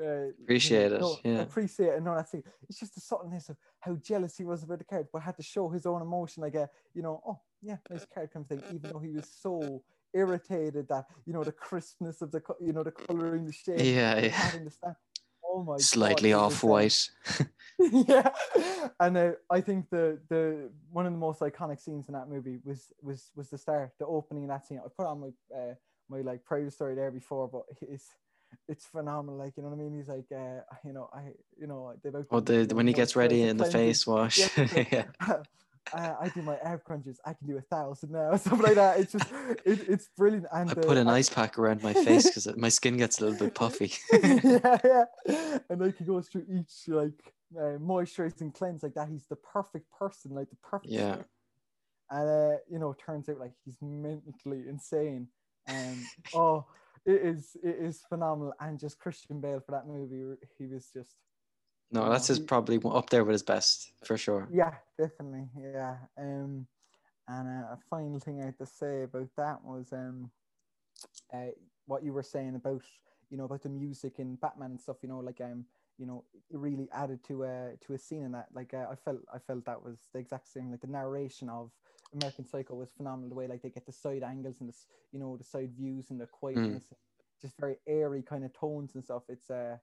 [0.01, 1.41] Uh, Appreciate it, know, yeah.
[1.41, 2.03] appreciate it.
[2.03, 2.45] No, that's it.
[2.69, 5.43] It's just the subtleness of how jealous he was about the card, but had to
[5.43, 8.63] show his own emotion, like a you know, oh yeah, nice card kind of thing.
[8.75, 9.83] Even though he was so
[10.15, 13.81] irritated that you know the crispness of the co- you know the coloring, the shape,
[13.81, 14.51] Yeah, and yeah.
[14.53, 14.97] the.
[15.49, 17.09] Oh my, Slightly it off um, white.
[17.79, 18.31] yeah,
[19.01, 22.59] and uh, I think the the one of the most iconic scenes in that movie
[22.65, 24.81] was was was the start, the opening of that scene.
[24.85, 25.75] I put on my uh,
[26.09, 28.11] my like private story there before, but it's
[28.69, 29.39] it's phenomenal.
[29.39, 29.97] Like you know what I mean?
[29.97, 33.17] He's like, uh, you know, I you know they've Oh, outgrown, the when he gets
[33.17, 34.39] ready in the face wash.
[34.57, 35.05] Yeah, yeah.
[35.93, 37.21] uh, I do my air crunches.
[37.25, 38.99] I can do a thousand now, stuff like that.
[39.01, 39.27] It's just,
[39.65, 40.47] it, it's brilliant.
[40.53, 43.39] And I put an ice pack around my face because my skin gets a little
[43.39, 43.93] bit puffy.
[44.13, 45.59] yeah, yeah.
[45.71, 49.09] And like he goes through each like uh, moisturizing cleanse like that.
[49.09, 50.93] He's the perfect person, like the perfect.
[50.93, 51.17] Yeah.
[51.17, 51.25] shape.
[52.11, 55.29] And uh, you know, turns out like he's mentally insane.
[55.69, 55.99] And
[56.35, 56.65] oh,
[57.07, 58.53] it is it is phenomenal.
[58.61, 61.16] And just Christian Bale for that movie, he was just
[61.92, 64.49] No, that's his probably up there with his best for sure.
[64.53, 65.97] yeah, definitely, yeah.
[66.19, 66.66] Um,
[67.29, 70.31] and uh, a final thing I had to say about that was um,
[71.33, 71.53] uh,
[71.87, 72.83] what you were saying about
[73.31, 74.97] you know about the music in Batman and stuff.
[75.03, 75.64] You know, like um,
[75.99, 78.47] you know, it really added to a to a scene in that.
[78.55, 80.71] Like uh, I felt I felt that was the exact same.
[80.71, 81.71] Like the narration of
[82.15, 83.29] American Psycho was phenomenal.
[83.31, 84.77] The way like they get the side angles and the
[85.13, 86.85] you know the side views and the quietness,
[87.41, 89.23] just very airy kind of tones and stuff.
[89.29, 89.79] It's uh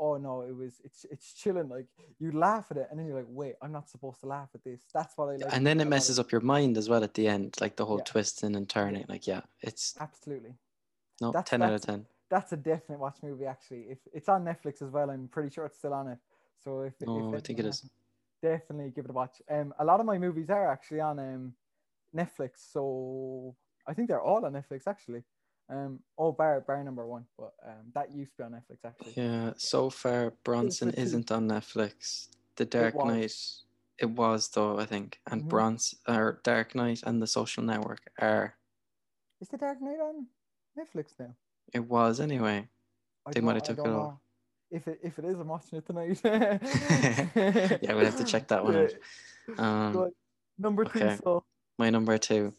[0.00, 1.68] oh no, it was it's it's chilling.
[1.68, 1.86] Like
[2.18, 4.64] you laugh at it and then you're like, wait, I'm not supposed to laugh at
[4.64, 4.82] this.
[4.94, 5.54] That's what I like.
[5.54, 7.84] and then it messes of- up your mind as well at the end, like the
[7.84, 8.04] whole Yeah.
[8.04, 9.04] twisting and turning.
[9.08, 10.54] Like, yeah, it's Absolutely.
[11.20, 12.06] no That's- ten out of ten.
[12.30, 13.86] That's a definite watch movie actually.
[13.88, 16.18] If it's on Netflix as well, I'm pretty sure it's still on it.
[16.62, 17.88] So if, No, if I think it is.
[18.42, 19.40] definitely give it a watch.
[19.50, 21.54] Um a lot of my movies are actually on um
[22.14, 23.54] Netflix, so
[23.86, 25.22] I think they're all on Netflix actually.
[25.70, 29.14] Um oh bar bar number one, but um that used to be on Netflix actually.
[29.16, 32.28] Yeah, so far Bronson isn't on Netflix.
[32.56, 33.04] The Dark was.
[33.06, 33.34] Knight,
[33.98, 35.48] it was though I think, and Mhm.
[35.48, 38.54] Bronze or Dark Knight and the Social Network are.
[39.40, 40.26] Is the Dark Knight on
[40.76, 41.34] Netflix now?
[41.72, 42.68] It was anyway.
[43.26, 44.14] I They might have took it off.
[44.70, 46.20] If it if it is, I'm watching it tonight.
[47.82, 48.92] Yeah, we'll have to check that one out.
[49.58, 50.12] Um.
[50.58, 51.16] Number two, okay.
[51.24, 51.44] so
[51.78, 52.52] my number two.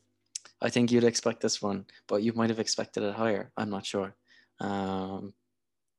[0.62, 3.52] I think you'd expect this one, but you might have expected it higher.
[3.56, 4.16] I'm not sure.
[4.60, 5.34] Um,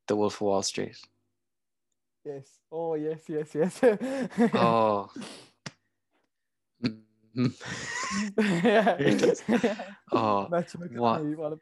[0.09, 0.97] the Wolf of Wall Street.
[2.25, 2.59] yes.
[2.73, 3.81] Oh yes, yes, yes.
[4.55, 5.11] Oh.
[6.83, 7.53] Mm.
[8.39, 9.75] yeah.
[10.11, 11.59] Oh, what- McConaughey, what a-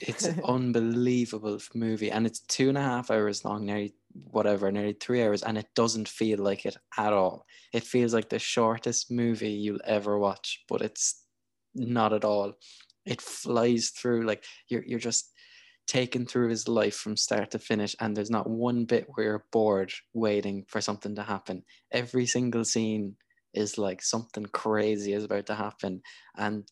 [0.00, 4.94] it's an unbelievable movie, and it's two and a half hours long, nearly whatever, nearly
[4.94, 7.46] three hours, and it doesn't feel like it at all.
[7.72, 11.24] It feels like the shortest movie you'll ever watch, but it's
[11.74, 12.54] not at all.
[13.04, 15.30] It flies through like you're you're just
[15.86, 19.46] taken through his life from start to finish, and there's not one bit where you're
[19.52, 21.64] bored waiting for something to happen.
[21.90, 23.16] Every single scene
[23.54, 26.02] is like something crazy is about to happen,
[26.36, 26.64] and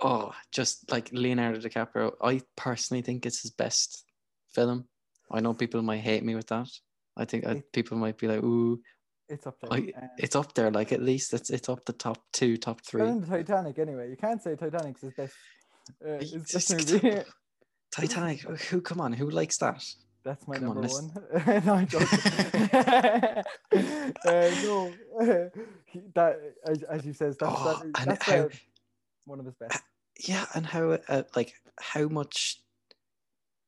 [0.00, 4.04] oh, just like Leonardo DiCaprio, I personally think it's his best
[4.52, 4.86] film.
[5.30, 6.68] I know people might hate me with that.
[7.16, 8.80] I think It- people might be like, "Ooh,
[9.28, 9.72] It's up there.
[9.72, 12.80] I, Um, it's up there." Like at least it's it's up the top two, top
[12.84, 13.02] three.
[13.02, 14.08] the Titanic anyway.
[14.10, 15.34] You can't say Titanic's his best.
[16.04, 17.22] Uh, It's his best movie.
[17.90, 18.40] Titanic.
[18.42, 18.80] Who?
[18.82, 19.82] Come on, who likes that?
[20.24, 21.64] That's my Come number let's- one.
[21.66, 21.86] no, I'm
[24.26, 24.92] uh, no,
[26.14, 28.48] that as, as you says, that's, Oh, that, that's how-
[29.26, 29.82] one of his best.
[30.26, 32.60] Yeah, and how uh, like how much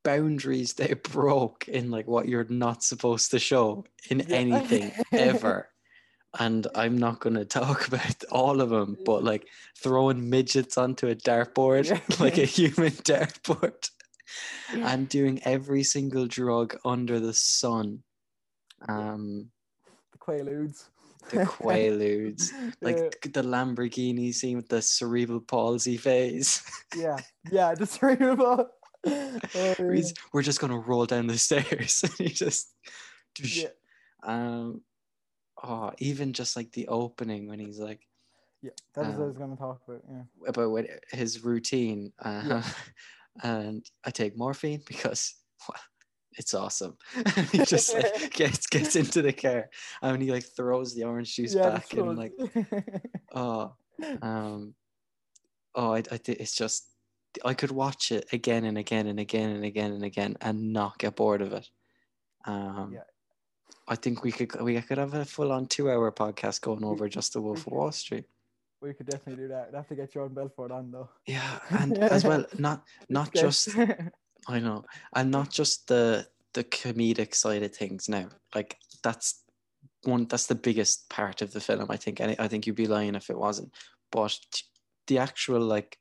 [0.05, 4.37] boundaries they broke in like what you're not supposed to show in Yeah.
[4.37, 5.69] anything ever.
[6.39, 9.47] And I'm not going to talk about all of them, but like
[9.83, 12.01] throwing midgets onto a dartboard, Yeah.
[12.21, 13.91] like a human dartboard,
[14.73, 18.03] and doing every single drug under the sun.
[18.89, 19.51] Um,
[20.13, 20.85] the Quaaludes.
[21.31, 26.63] The Quaaludes, like yeah, the Lamborghini scene with the cerebral palsy phase.
[26.97, 27.17] yeah,
[27.51, 28.69] yeah, the cerebral.
[29.07, 30.03] Oh, yeah.
[30.33, 32.75] we're just gonna roll down the stairs and he just
[33.41, 33.69] Yeah.
[34.23, 34.83] Um,
[35.63, 38.01] oh, even just like the opening when he's like
[38.63, 40.03] Yeah, that is what I Um, was going to talk about.
[40.11, 40.23] Yeah.
[40.49, 42.63] about what his routine, uh, Yeah.
[43.45, 45.35] and I take morphine because
[45.69, 45.79] well,
[46.39, 46.97] it's awesome.
[47.37, 49.69] And he just like gets gets into the car
[50.01, 52.33] and he like throws the orange juice yeah, back and like
[53.35, 53.75] oh
[54.23, 54.75] um
[55.75, 56.87] oh I, I it's just
[57.45, 60.99] I could watch it again and again and again and again and again and not
[60.99, 61.69] get bored of it.
[62.47, 63.05] Um, Yeah.
[63.87, 67.09] I think we could we could have a full on two hour podcast going over
[67.09, 67.73] just the Wolf of.
[67.73, 68.27] Wall Street.
[68.83, 69.71] we could definitely do that.
[69.71, 71.09] We'd have to get John Belfort on though.
[71.27, 73.71] Yeah, and as well, not not just
[74.47, 78.09] I know, and not just the the comedic side of things.
[78.09, 79.43] Now, like that's
[80.05, 81.87] one that's the biggest part of the film.
[81.91, 83.73] I think, and I think you'd be lying if it wasn't.
[84.11, 84.39] But
[85.07, 85.99] the actual like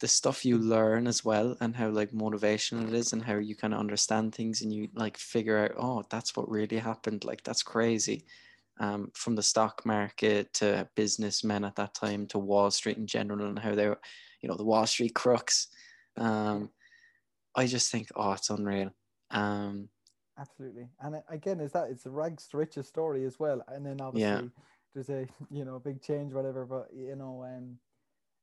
[0.00, 3.56] the stuff you learn as well, and how like motivational it is, and how you
[3.56, 7.24] kind of understand things, and you like figure out, oh, that's what really happened.
[7.24, 8.24] Like that's crazy.
[8.80, 13.46] Um, from the stock market to businessmen at that time to Wall Street in general,
[13.46, 14.00] and how they were,
[14.40, 15.68] you know, the Wall Street crooks.
[16.16, 16.70] Um,
[17.54, 18.90] I just think, oh, it's unreal.
[19.30, 19.88] Um,
[20.38, 20.88] Absolutely.
[21.00, 23.62] And again, is that it's a rags to riches story as well.
[23.68, 24.50] And then obviously
[24.94, 26.66] there's a you know big change, whatever.
[26.66, 27.78] But you know, um,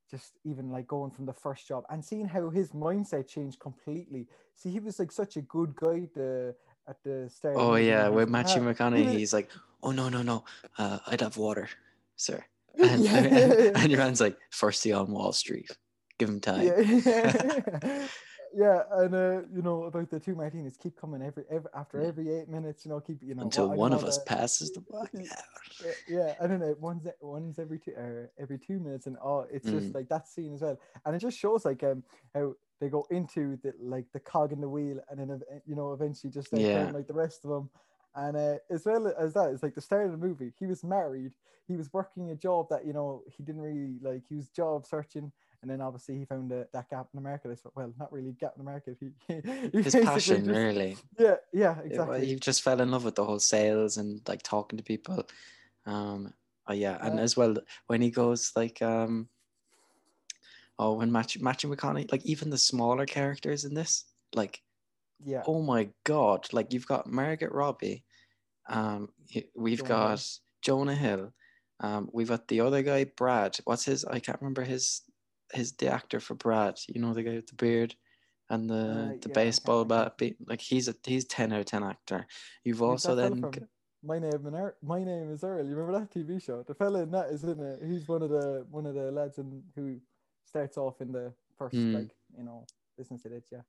[0.10, 4.28] just even like going from the first job and seeing how his mindset changed completely.
[4.56, 6.54] See, he was like such a good guy to,
[6.88, 7.56] at the start.
[7.58, 9.50] oh yeah, with Matthew ah, McConaughey, he's like,
[9.84, 10.44] oh no, no, no,
[10.78, 11.70] uh, I'd have water,
[12.16, 12.44] sir.
[12.80, 13.18] And, Yeah.
[13.18, 15.70] and, and your man's like, firstly on Wall Street,
[16.22, 16.62] give him time.
[16.62, 16.78] Yeah,
[18.54, 22.30] yeah, and uh, you know about the two martinis keep coming every every after every
[22.34, 22.86] eight minutes.
[22.86, 25.32] You know, keep you know Until what- one of us the- passes the buck Yeah.
[25.32, 25.96] out.
[26.08, 26.76] Yeah, I don't know.
[26.80, 29.96] One's one's every two uh, every two minutes, and oh, it's just Mm.
[29.96, 32.04] like that scene as well, and it just shows like um
[32.36, 35.94] how they go into the like the cog in the wheel, and then you know
[35.94, 36.92] eventually just start Yeah.
[36.94, 37.70] like the rest of them,
[38.16, 40.52] and uh, as well as that, it's like the start of the movie.
[40.60, 41.34] He was married,
[41.68, 44.24] he was working a job that you know he didn't really like.
[44.28, 45.32] He was job searching,
[45.62, 47.48] and then obviously he found that gap in America.
[47.48, 48.96] What- well, not really gap in America.
[49.00, 50.98] He, he His passion, just- really.
[51.20, 52.26] Yeah, yeah, It- exactly.
[52.26, 55.24] he just fell in love with the whole sales and like talking to people.
[55.86, 56.34] Um,
[56.68, 57.56] oh yeah, and Uh, as well
[57.88, 59.28] when he goes like um,
[60.80, 64.62] oh when Matthew Matthew McConaughey, like even the smaller characters in this, like
[65.24, 68.04] yeah, oh my god, like you've got Margaret Robbie,
[68.68, 69.10] um,
[69.56, 71.34] we've Jonah got Jonah Hill,
[71.80, 73.58] um, we've got the other guy Brad.
[73.66, 74.06] What's his?
[74.06, 75.02] I can't remember his
[75.54, 76.80] his the actor for Brad.
[76.88, 77.96] You know the guy with the beard
[78.50, 80.18] and the Uh, the yeah, baseball bat.
[80.18, 82.26] Be, like he's a he's ten out of ten actor.
[82.64, 83.62] You've also then g-
[84.04, 84.72] My name and.
[84.82, 85.66] My name is Earl.
[85.68, 86.64] You remember that TV show?
[86.64, 87.80] The fella in that is in it.
[87.86, 90.00] He's one of the one of the lads in who
[90.46, 91.94] starts off in the first Hmm.
[91.96, 92.66] like you know
[92.98, 93.46] business it is.
[93.52, 93.62] Yeah,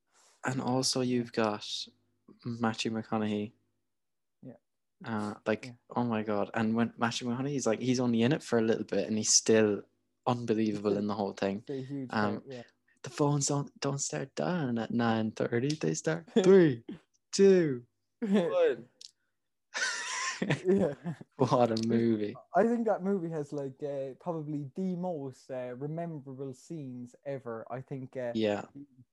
[0.45, 1.65] and also you've got
[2.45, 3.51] Matthew McConaughey.
[4.41, 4.53] Yeah.
[5.05, 5.71] Uh, like Yeah.
[5.95, 6.49] oh my god!
[6.55, 9.33] And when Matthew McConaughey's like he's only in it for a little bit, and he's
[9.33, 9.81] still
[10.27, 11.63] unbelievable in the whole thing.
[11.67, 12.09] huge.
[12.11, 12.61] Um, part, yeah.
[13.03, 15.75] The phones don't don't start dying at nine thirty.
[15.75, 16.83] They start three,
[17.31, 17.83] two,
[18.21, 18.85] one.
[20.65, 20.93] yeah.
[21.37, 22.35] what a movie!
[22.55, 27.65] I think that movie has like uh, probably the most uh, rememberable scenes ever.
[27.71, 28.15] I think.
[28.17, 28.63] Uh, Yeah,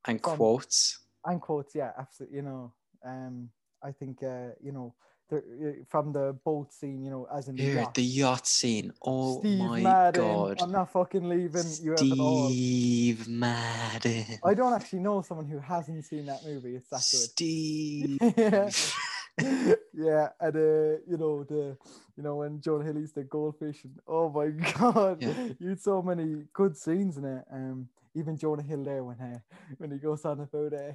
[0.06, 0.98] and From- quotes.
[1.26, 2.72] and quotes yeah absolutely you know
[3.04, 3.50] um
[3.82, 4.94] i think uh you know
[5.30, 8.92] the, uh, from the boat scene you know as in the yacht, the yacht scene.
[9.02, 10.58] Oh steve my madden god!
[10.60, 14.24] i'm not fucking leaving you all Steve Madden.
[14.44, 18.18] i don't actually know someone who hasn't seen that movie it's that good Steve.
[19.94, 21.76] yeah and uh you know the
[22.16, 25.34] you know when jonah hill the goldfish and oh my god Yeah.
[25.58, 29.38] you had so many good scenes in it um even jonah hill there when uh,
[29.78, 30.92] when he goes on about uh,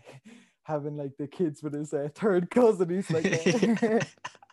[0.66, 4.00] having like the kids with his uh, third cousin he's like uh,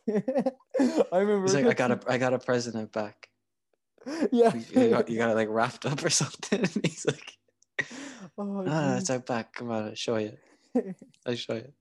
[1.12, 3.28] i remember He's like, I got a, I got a president back.
[4.32, 6.60] yeah You got, you got it like wrapped up or something.
[6.60, 7.32] And he's like,
[8.36, 9.54] oh, ah, it's out back.
[9.54, 10.32] Come on, I'll show you.
[11.26, 11.72] I'll show you.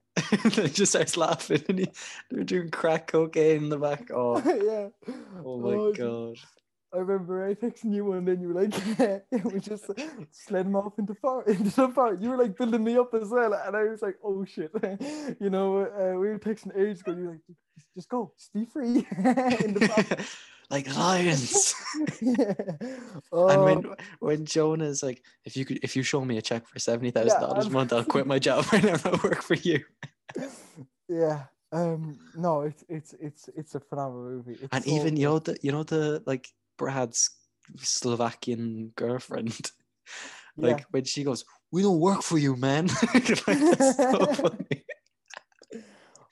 [0.52, 1.88] he just starts laughing, and he,
[2.30, 4.12] they're doing crack cocaine in the back.
[4.14, 4.90] Oh, yeah
[5.44, 6.38] oh my Oh, god.
[6.94, 8.74] I remember I texting you and then you were like,
[9.54, 9.86] we just
[10.32, 12.14] slid him off into far into the far.
[12.16, 14.72] You were like building me up as well, and I was like, oh shit,
[15.40, 17.14] you know, uh, we were texting ages ago.
[17.14, 17.42] You were like,
[17.96, 19.08] just, go, just be free
[19.66, 20.26] in the far.
[20.70, 21.74] like lions.
[22.22, 22.54] yeah.
[22.70, 26.68] and Oh, when when Jonah's like, if you could, if you show me a check
[26.68, 29.56] for seventy thousand dollars a I'm- month, I'll quit my job and I'll work for
[29.56, 29.80] you.
[31.08, 34.54] yeah, um, no, it's it's it's it's a phenomenal movie.
[34.62, 36.48] It's And so even you know the you know the like
[36.82, 37.30] Brad's
[37.78, 39.56] Slovakian girlfriend,
[40.58, 40.86] like Yeah.
[40.90, 44.84] when she goes, "We don't work for you, man." like, so funny.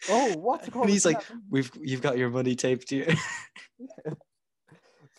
[0.09, 0.85] Oh, what's it called?
[0.85, 3.13] And he's like, that- "We've you've got your money taped here."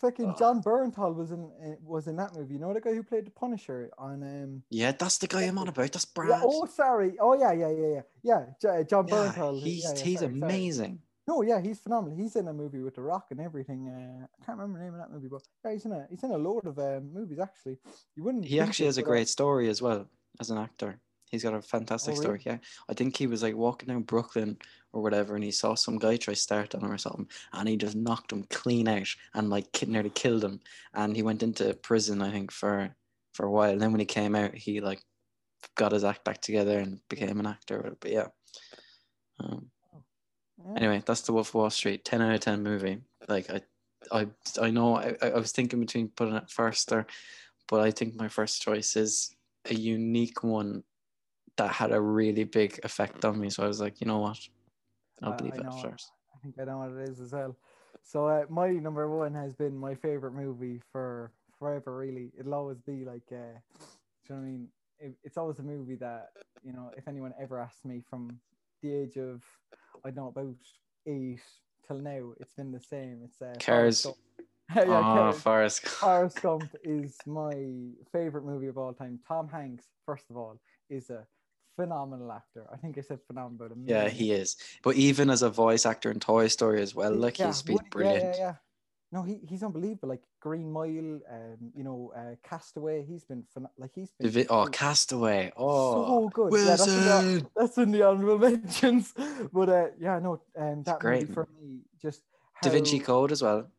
[0.01, 0.35] Fucking Oh.
[0.37, 2.55] Jon Bernthal was in uh, was in that movie.
[2.55, 4.63] You know the guy who played the Punisher on um.
[4.69, 5.91] yeah, that's the guy I'm on about.
[5.93, 6.29] That's Brad.
[6.29, 7.15] Yeah, oh, sorry.
[7.19, 8.45] Oh, yeah, yeah, yeah, yeah.
[8.63, 9.61] Yeah, Jon Bernthal.
[9.61, 10.97] he's he's sorry, sorry.
[11.27, 12.17] No, yeah, he's phenomenal.
[12.17, 13.87] He's in a movie with The Rock and everything.
[13.87, 16.23] Uh, I can't remember the name of that movie, but yeah, he's in a he's
[16.23, 17.77] in a load of um, movies actually.
[18.15, 18.45] You wouldn't.
[18.45, 20.07] He actually has a uh, great story as well
[20.39, 20.99] as an actor.
[21.29, 22.23] He's got a fantastic Oh, really?
[22.23, 22.41] story.
[22.45, 22.57] Yeah,
[22.89, 24.57] I think he was like walking down Brooklyn
[24.91, 27.77] or whatever, and he saw some guy try start on him or something, and he
[27.77, 30.59] just knocked him clean out and like nearly killed him.
[30.93, 32.93] And he went into prison, I think, for
[33.33, 33.71] for a while.
[33.71, 35.01] And then when he came out, he like
[35.75, 37.95] got his act back together and became an actor.
[37.99, 38.27] But yeah.
[39.39, 39.80] Um, yeah.
[40.75, 42.05] Anyway, that's the Wolf of Wall Street.
[42.05, 43.01] Ten out of ten movie.
[43.27, 43.61] Like I,
[44.11, 44.27] I,
[44.61, 44.97] I know.
[44.97, 47.05] I, I was thinking between putting it first or,
[47.67, 49.35] but I think my first choice is
[49.69, 50.83] a unique one
[51.57, 53.49] that had a really big effect on me.
[53.49, 54.39] So I was like, you know what,
[55.21, 56.11] I'll believe I it first.
[56.35, 57.55] I think I know what it is as well.
[58.03, 61.95] So uh, my number one has been my favorite movie for forever.
[61.95, 64.67] Really, it'll always be like, uh, do you know what I mean?
[64.99, 66.29] It, it's always a movie that
[66.63, 66.91] you know.
[66.97, 68.39] If anyone ever asked me from
[68.81, 69.43] the age of
[70.05, 70.55] I don't know about
[71.07, 71.41] eight
[71.87, 73.21] till now, it's been the same.
[73.23, 74.03] It's uh, Cars.
[74.03, 74.17] Gump.
[74.75, 75.31] yeah, oh.
[75.33, 75.87] Forrest.
[75.87, 77.53] Forrest Gump is my
[78.11, 79.19] favorite movie of all time.
[79.27, 80.59] Tom Hanks, first of all,
[80.89, 81.25] is a
[81.75, 82.65] phenomenal actor.
[82.71, 84.55] I think I said phenomenal about Yeah, he is.
[84.83, 87.75] But even as a voice actor in Toy Story as well, like Yeah, he's been
[87.75, 88.23] Woody- yeah, brilliant.
[88.23, 88.55] Yeah, yeah,
[89.11, 90.09] No, he, he's unbelievable.
[90.09, 93.05] Like Green Mile, um, you know, uh, Castaway.
[93.05, 93.43] He's been
[93.77, 95.51] like he's been vi- oh, Castaway.
[95.55, 96.53] Oh, so good.
[96.53, 99.13] Yeah, that's in, the, that's in the honorable mentions.
[99.53, 102.23] But uh, yeah, no, um, that great movie for me just
[102.61, 103.69] Da Vinci Code as well.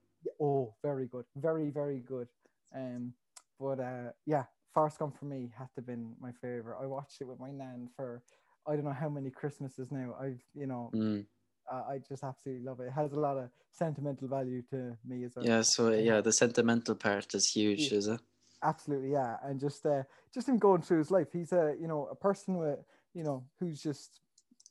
[0.40, 2.28] Oh, very good, very very good.
[2.74, 3.12] Um,
[3.58, 6.78] but uh, yeah, Forrest Gump for me had to have been my favorite.
[6.80, 8.22] I watched it with my nan for
[8.68, 10.14] I don't know how many Christmases now.
[10.20, 11.26] I've you know Mm.
[11.70, 12.88] Uh, I just absolutely love it.
[12.88, 15.44] It has a lot of sentimental value to me as well.
[15.44, 17.98] Yeah, so yeah, the sentimental part is huge, Yeah.
[17.98, 18.20] is it?
[18.62, 22.06] absolutely yeah and just uh just him going through his life he's a you know
[22.10, 22.78] a person with
[23.12, 24.20] you know who's just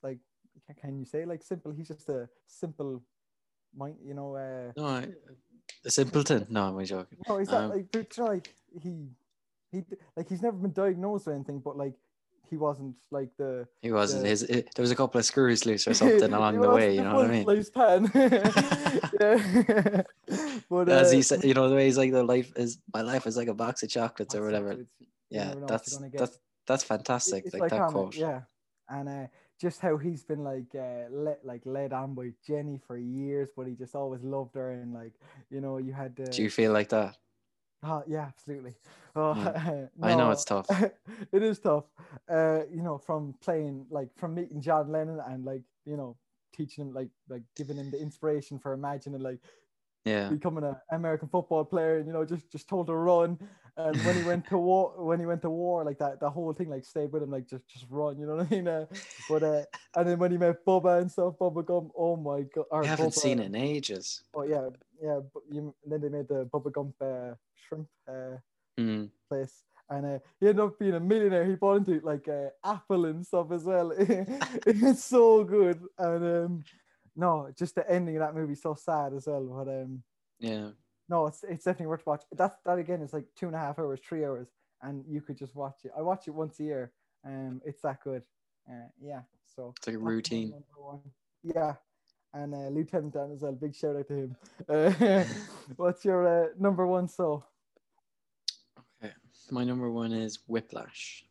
[0.02, 0.20] like
[0.80, 3.04] can you say like simple he's just a simple
[3.76, 5.08] mind you know uh No, I,
[5.84, 6.48] a simpleton.
[6.50, 7.18] No, I'm joking.
[7.28, 9.10] no he's not Um, like but, you know, like he
[9.72, 9.84] he
[10.16, 11.96] like he's never been diagnosed or anything but like
[12.52, 14.24] he wasn't like the He wasn't.
[14.24, 16.94] the- His it, there was a couple of screws loose or something along the way.
[16.96, 17.46] You know what I mean?
[17.74, 18.12] pan
[19.20, 20.04] yeah
[20.70, 23.02] but As uh, he said, you know the way he's like, the life is my
[23.02, 24.74] life is like a box of chocolates or whatever.
[24.74, 24.86] You
[25.32, 26.20] Yeah, never know what that's you're gonna get.
[26.20, 27.46] that's that's fantastic.
[27.46, 28.16] it's like that iconic, quote.
[28.16, 28.42] Yeah,
[28.90, 29.28] and uh,
[29.60, 33.68] just how he's been like uh, let like led on by Jenny for years, but
[33.68, 35.14] he just always loved her, and like
[35.50, 36.26] you know you had to.
[36.26, 37.18] Do you feel like that?
[37.84, 38.76] Oh, yeah, absolutely.
[39.16, 39.32] Oh,
[40.04, 40.68] I know it's tough.
[41.32, 41.86] it is tough.
[42.30, 46.16] Uh, you know, from playing like from meeting John Lennon and like you know
[46.54, 49.40] teaching him like like giving him the inspiration for imagining like
[50.06, 50.30] Yeah.
[50.30, 53.40] becoming an American football player and you know just just told to run
[53.78, 56.54] and when he went to war when he went to war like that the whole
[56.54, 58.86] thing like stayed with him like just just run you know what I mean uh,
[59.30, 59.64] but uh,
[59.96, 63.10] and then when he met Bubba and stuff Bubba Gump oh my god I haven't
[63.10, 64.24] Bubba- seen it in ages.
[64.36, 64.70] oh yeah
[65.02, 68.38] yeah but you, and then they made the Bubba Gump uh, shrimp uh,
[68.80, 69.10] Mm.
[69.30, 73.06] place and uh, he ended up being a millionaire he bought into like uh, Apple
[73.06, 73.92] and stuff as well
[74.66, 76.64] it's so good and um
[77.16, 80.04] no just the ending of that movie so sad as well but um
[80.40, 80.72] Yeah.
[81.10, 82.28] no, it's it's definitely worth watching.
[82.32, 84.48] That that again is like two and a half hours, three hours,
[84.82, 85.92] and you could just watch it.
[85.98, 86.94] I watch it once a year.
[87.26, 88.24] Um, it's that good.
[88.70, 89.22] Uh, yeah.
[89.46, 90.54] So It's like a routine.
[91.44, 91.74] Yeah,
[92.34, 93.52] and uh, Lieutenant Dan as well.
[93.54, 94.36] Big shout out to him.
[94.68, 95.24] Uh,
[95.76, 97.08] what's your uh, number one?
[97.08, 97.44] So
[99.04, 99.14] Okay.
[99.50, 101.26] My number one is Whiplash,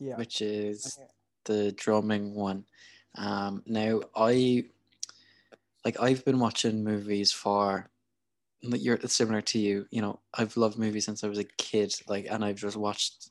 [0.00, 1.08] yeah, which is Okay.
[1.44, 2.64] the drumming one.
[3.16, 4.64] Um, now I
[5.84, 7.88] like I've been watching movies for
[8.62, 9.86] like you're similar to you.
[9.90, 11.94] You know, I've loved movies since I was a kid.
[12.08, 13.30] Like, and I've just watched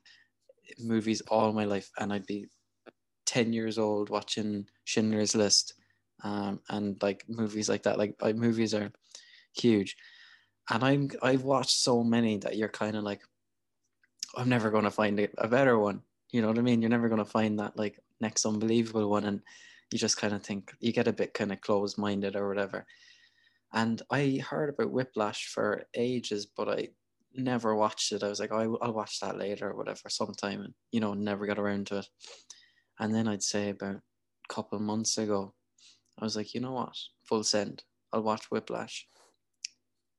[0.80, 2.48] movies all my life, and I'd be
[3.26, 5.74] ten years old watching Schindler's List,
[6.24, 7.98] um, and like movies like that.
[7.98, 8.92] Like, like movies are
[9.54, 9.96] huge,
[10.70, 13.22] and I'm I've watched so many that you're kind of like,
[14.38, 16.02] I'm never gonna find a, better one.
[16.32, 16.82] You know what I mean?
[16.82, 19.42] You're never gonna find that like next unbelievable one, and
[19.92, 22.86] you just kind of think you get a bit kind of closed minded or whatever.
[23.74, 26.90] And I heard about Whiplash for ages, but I
[27.34, 28.24] never watched it.
[28.24, 31.46] I was like, oh, I'll watch that later or whatever, sometime, and you know, never
[31.46, 32.08] got around to it.
[33.00, 35.54] And then I'd say about a couple months ago,
[36.20, 39.08] I was like, you know what, full send, I'll watch Whiplash.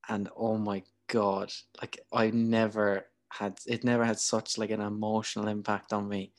[0.09, 5.49] And oh my god, like I never had it never had such like an emotional
[5.49, 6.33] impact on me.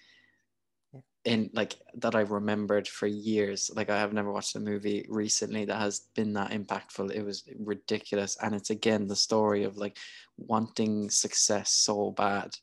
[0.93, 1.01] Yeah.
[1.25, 3.69] in like that I remembered for years.
[3.75, 7.11] Like I have never watched a movie recently that has been that impactful.
[7.11, 8.37] It was ridiculous.
[8.41, 9.97] And it's again the story of like
[10.37, 12.55] wanting success so bad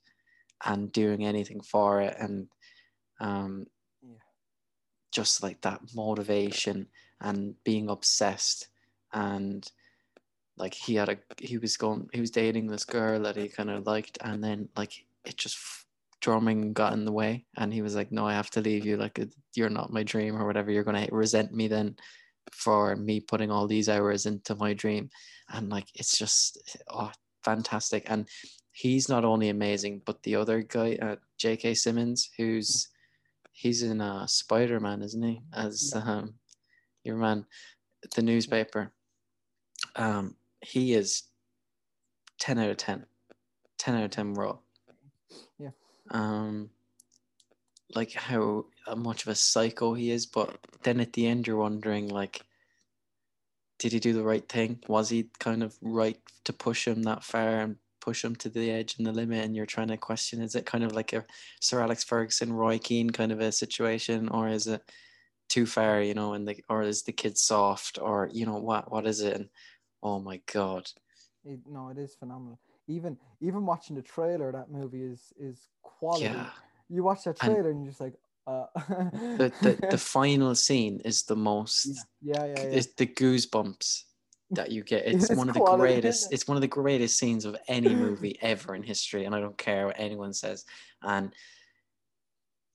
[0.64, 2.48] and doing anything for it and
[3.20, 3.66] um.
[5.14, 6.86] Just like that motivation
[7.20, 8.68] and being obsessed
[9.12, 9.70] and
[10.56, 13.70] like he had a he was going he was dating this girl that he kind
[13.70, 14.92] of liked and then like
[15.24, 15.56] it just
[16.20, 18.96] drumming got in the way and he was like no i have to leave you
[18.96, 19.20] like
[19.54, 21.94] you're not my dream or whatever you're gonna resent me then
[22.52, 25.10] for me putting all these hours into my dream.
[25.52, 26.58] And like it's just
[26.90, 27.10] oh
[27.42, 28.04] fantastic.
[28.06, 28.28] And
[28.72, 32.88] he's not only amazing but the other guy uh, jk simmons who's
[33.54, 35.40] he's in uh spider-man isn't he?
[35.54, 36.34] As um
[37.04, 37.46] your man
[38.14, 38.92] the newspaper.
[39.96, 41.22] Um he is
[42.40, 43.06] 10 out of 10
[43.78, 44.58] 10 out of 10 raw.
[45.58, 45.70] Yeah.
[46.10, 46.70] um
[47.94, 51.56] like how uh, much of a psycho he is but then at the end you're
[51.56, 52.42] wondering like
[53.78, 54.78] did he do the right thing?
[54.88, 58.70] Was he kind of right to push him that far and push him to the
[58.70, 61.24] edge and the limit and you're trying to question is it kind of like a
[61.60, 64.82] sir alex ferguson roy keane kind of a situation or is it
[65.48, 68.90] too far you know and the or is the kid soft or you know what
[68.92, 69.48] what is it and
[70.02, 70.84] oh my god
[71.44, 72.58] It, no, it is phenomenal.
[72.88, 76.24] Even even watching the trailer, that movie is is quality.
[76.24, 76.48] yeah
[76.88, 78.66] You watch that trailer and you're just like, uh.
[79.40, 81.86] the, the the final scene is the most
[82.20, 82.76] yeah, yeah, yeah.
[82.78, 84.04] it's the goosebumps
[84.54, 85.06] that you get.
[85.06, 86.30] It's It's one of the quality, greatest.
[86.30, 86.34] it?
[86.34, 89.58] It's one of the greatest scenes of any movie ever in history, and I don't
[89.58, 90.64] care what anyone says.
[91.02, 91.34] And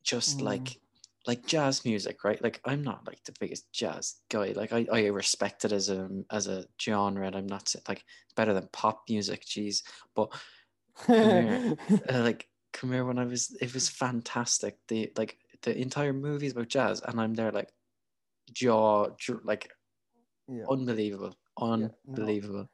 [0.04, 0.44] just Mm.
[0.44, 0.82] like
[1.28, 2.42] like jazz music, right?
[2.42, 4.54] Like I'm not like the biggest jazz guy.
[4.56, 8.04] Like I, I respect it as a as a genre, and I'm not like
[8.36, 9.46] better than pop music.
[9.46, 9.84] Jeez,
[10.16, 10.34] but
[11.08, 11.76] here.
[12.10, 14.78] uh, like come here when I was it was fantastic.
[14.88, 17.70] The like the entire movie is about jazz, and I'm there like
[18.54, 19.10] jaw
[19.44, 19.72] like
[20.48, 20.64] yeah.
[20.70, 21.90] unbelievable, no.
[22.08, 22.70] unbelievable.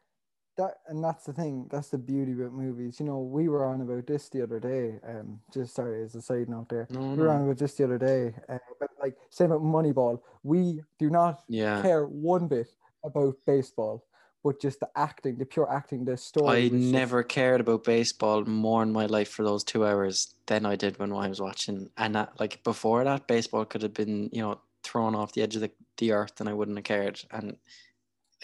[0.57, 3.81] that and that's the thing that's the beauty about movies you know we were on
[3.81, 7.17] about this the other day um just sorry as a side note there No, we
[7.17, 7.45] were on no.
[7.45, 11.81] about this the other day uh, but like same about moneyball we do not Yeah,
[11.81, 12.67] care one bit
[13.03, 14.05] about baseball
[14.45, 17.83] but just the acting the pure acting the story I was just- never cared about
[17.83, 21.41] baseball more in my life for those two hours than I did when I was
[21.41, 21.89] watching.
[21.97, 25.55] And that, like before that, baseball could have been you know thrown off the edge
[25.55, 27.19] of the, the earth, and I wouldn't have cared.
[27.31, 27.57] And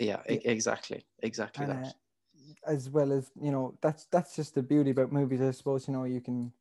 [0.01, 1.87] yeah, e- exactly, exactly and, that.
[1.87, 1.91] uh,
[2.71, 5.93] as well as you know that's that's just the beauty about movies i suppose you
[5.93, 6.51] know you can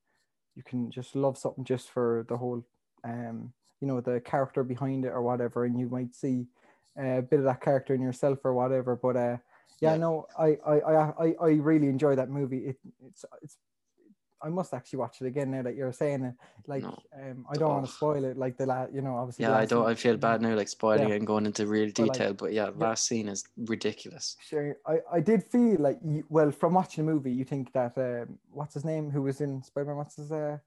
[0.54, 2.64] you can just love something just for the whole
[3.04, 6.46] um you know the character behind it or whatever and you might see
[6.98, 9.36] uh, a bit of that character in yourself or whatever but uh
[9.80, 9.96] yeah, Yeah.
[9.96, 12.76] no I, I i i i really enjoy that movie it
[13.06, 13.56] it's it's
[14.42, 16.34] I must actually watch it again now that you're saying it.
[16.66, 16.98] Like, No.
[17.14, 17.86] um, I don't want Oh.
[17.86, 18.36] to spoil it.
[18.36, 19.44] Like the la you know, obviously.
[19.44, 19.84] Yeah, I don't.
[19.84, 21.14] scene- I feel bad now, like spoiling Yeah.
[21.14, 22.34] it and going into real But, like, detail.
[22.34, 22.86] But yeah, yeah.
[22.86, 24.36] last scene is ridiculous.
[24.40, 24.76] Sure.
[24.86, 28.38] I, I did feel like you, well from watching the movie you think that um,
[28.52, 30.58] what's his name who was in Spider-Man what's his uh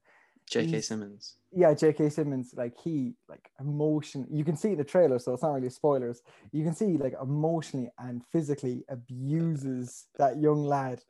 [0.46, 0.82] J.K.
[0.82, 1.36] Simmons.
[1.52, 2.10] yeah J.K.
[2.10, 5.70] Simmons like he like emotion you can see in the trailer so it's not really
[5.70, 6.22] spoilers
[6.52, 11.02] you can see like emotionally and physically abuses that young lad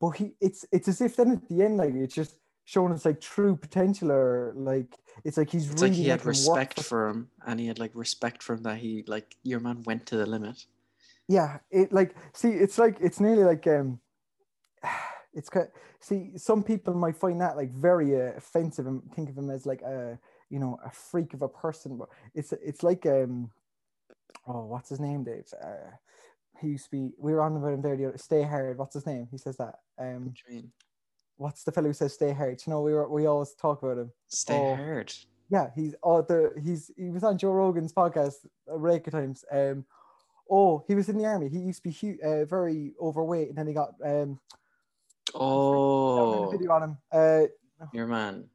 [0.00, 3.04] but he it's it's as if then at the end like it's just showing us
[3.04, 7.08] like true potential or like it's like he's It's really like he had respect for-
[7.08, 10.16] him, and he had like respect for him that he like your man went to
[10.16, 10.66] the limit.
[11.28, 14.00] yeah it like see it's like it's nearly like um
[15.34, 15.68] it's kind
[16.00, 19.66] see some people might find that like very uh, offensive and think of him as
[19.66, 20.18] like a
[20.50, 23.50] you know a freak of a person but it's it's like um
[24.46, 25.90] oh what's his name dave uh
[26.60, 28.94] he used to be we were on about him there the other, stay hard what's
[28.94, 30.72] his name he says that um What do you mean?
[31.36, 33.98] what's the fellow who says stay hard you know we were we always talk about
[33.98, 34.74] him Stay Oh.
[34.76, 35.12] hard.
[35.50, 39.44] yeah, he's oh the he's he was on Joe Rogan's podcast a rake of times.
[39.52, 39.84] Um,
[40.50, 41.48] oh, he was in the army.
[41.48, 44.40] He used to be hu- uh, very overweight, and then he got um.
[45.34, 46.98] Oh, video on him.
[47.12, 47.42] Uh,
[47.92, 48.48] your man.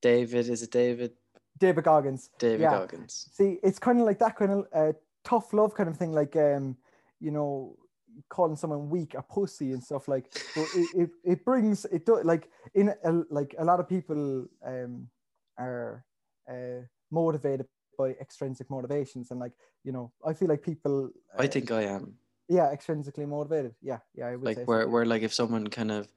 [0.00, 1.12] David, is it David?
[1.58, 2.30] David Goggins.
[2.38, 2.70] David Yeah.
[2.78, 3.28] Goggins.
[3.32, 4.92] See, it's kind of like that kind of uh,
[5.24, 6.76] tough love kind of thing, like um,
[7.20, 7.76] you know,
[8.28, 10.26] calling someone weak, a pussy, and stuff like.
[10.54, 15.08] It, it, it brings it do like in a, like a lot of people um
[15.58, 16.04] are
[16.48, 17.66] uh motivated
[17.98, 19.52] by extrinsic motivations, and like
[19.84, 21.10] you know, I feel like people.
[21.38, 22.14] I uh, think I am.
[22.48, 23.74] yeah, extrinsically motivated.
[23.80, 24.64] Yeah, yeah, I would say Like so.
[24.66, 26.08] where, where like if someone kind of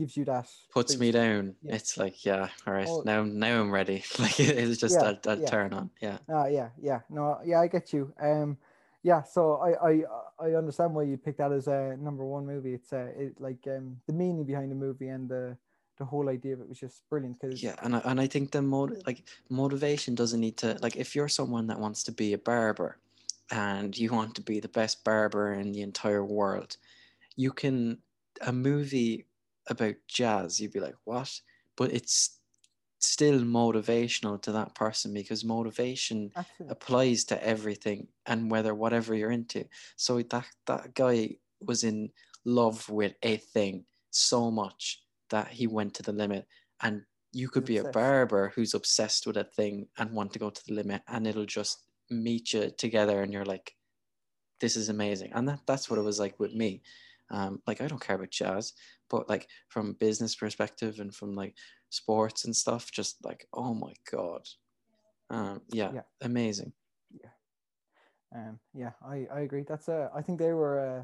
[0.00, 1.00] gives you that puts boost.
[1.00, 1.74] me down, Yeah.
[1.76, 3.02] it's like yeah, all right, Oh.
[3.04, 4.02] now now I'm ready.
[4.18, 5.50] Like it's just Yeah, that that yeah.
[5.50, 5.90] turn on.
[6.00, 6.18] Yeah.
[6.28, 8.12] Ah, yeah, yeah, no, yeah, I get you.
[8.20, 8.56] Um,
[9.02, 9.92] yeah, so I, I,
[10.38, 12.74] I understand why you picked that as a number one movie.
[12.74, 15.56] It's uh, it like um the meaning behind the movie and the
[15.98, 18.50] the whole idea of it was just brilliant because yeah and I, and I think
[18.52, 22.32] the mode like motivation doesn't need to like if you're someone that wants to be
[22.32, 22.96] a barber
[23.50, 26.78] and you want to be the best barber in the entire world
[27.36, 27.98] you can
[28.46, 29.26] a movie
[29.70, 31.32] about jazz you'd be like what?
[31.76, 32.40] But it's
[33.00, 36.30] still motivational to that person because motivation
[36.68, 39.64] applies to everything and whether whatever you're into.
[39.96, 42.10] So that that guy was in
[42.44, 46.46] love with a thing so much that he went to the limit.
[46.82, 47.02] And
[47.32, 50.66] you could be a barber who's obsessed with a thing and want to go to
[50.66, 53.74] the limit and it'll just meet you together and you're like
[54.58, 55.32] this is amazing.
[55.32, 56.82] And that, that's what it was like with me.
[57.30, 58.72] Um, like i don't care about jazz
[59.10, 61.54] but like from business perspective and from like
[61.90, 64.42] sports and stuff just like oh my god
[65.30, 66.02] um, yeah, Yeah.
[66.22, 66.72] amazing
[68.34, 69.64] Um, yeah, I, I agree.
[69.68, 71.02] That's uh, I think they were uh,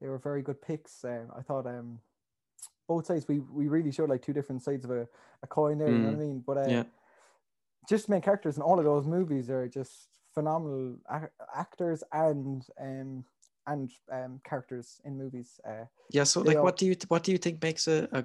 [0.00, 1.02] they were very good picks.
[1.04, 1.98] Um, I thought um,
[2.86, 5.08] both sides we, we really showed like two different sides of a,
[5.42, 5.88] a coin there.
[5.88, 6.44] You know what I mean?
[6.46, 6.82] But uh, yeah
[7.88, 13.24] just main characters in all of those movies are just phenomenal ac- actors and um
[13.66, 15.60] and um characters in movies.
[15.66, 16.24] Uh, Yeah.
[16.24, 18.24] So, like, all- what do you what do you think makes a, a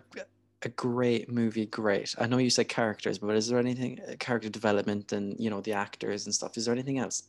[0.63, 2.15] a great movie great?
[2.17, 5.61] I know you said characters, but is there anything uh, character development and you know
[5.61, 6.57] the actors and stuff?
[6.57, 7.23] Is there anything else?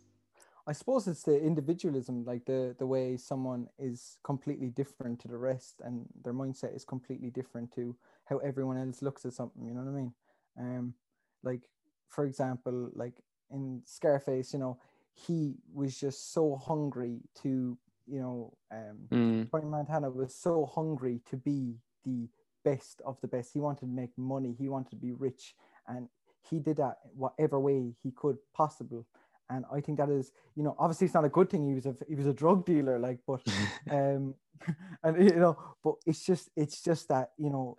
[0.67, 5.39] I suppose it's the individualism, like the the way someone is completely different to the
[5.39, 9.65] rest, and their mindset is completely different to how everyone else looks at something.
[9.67, 10.13] You know what I mean?
[10.59, 10.95] Um,
[11.43, 11.69] like
[12.09, 14.79] for example, like in Scarface, you know,
[15.15, 17.77] he was just so hungry to,
[18.11, 22.29] you know, um, Mm, Tony Montana was so hungry to be the
[22.65, 23.53] best of the best.
[23.53, 24.55] He wanted to make money.
[24.59, 25.55] He wanted to be rich,
[25.87, 26.09] and
[26.51, 29.07] he did that whatever way he could possible.
[29.51, 31.67] And I think that is, you know, obviously it's not a good thing.
[31.67, 33.43] He was a he was a drug dealer, like, but
[33.91, 34.35] um,
[35.03, 37.79] and you know, but it's just it's just that you know,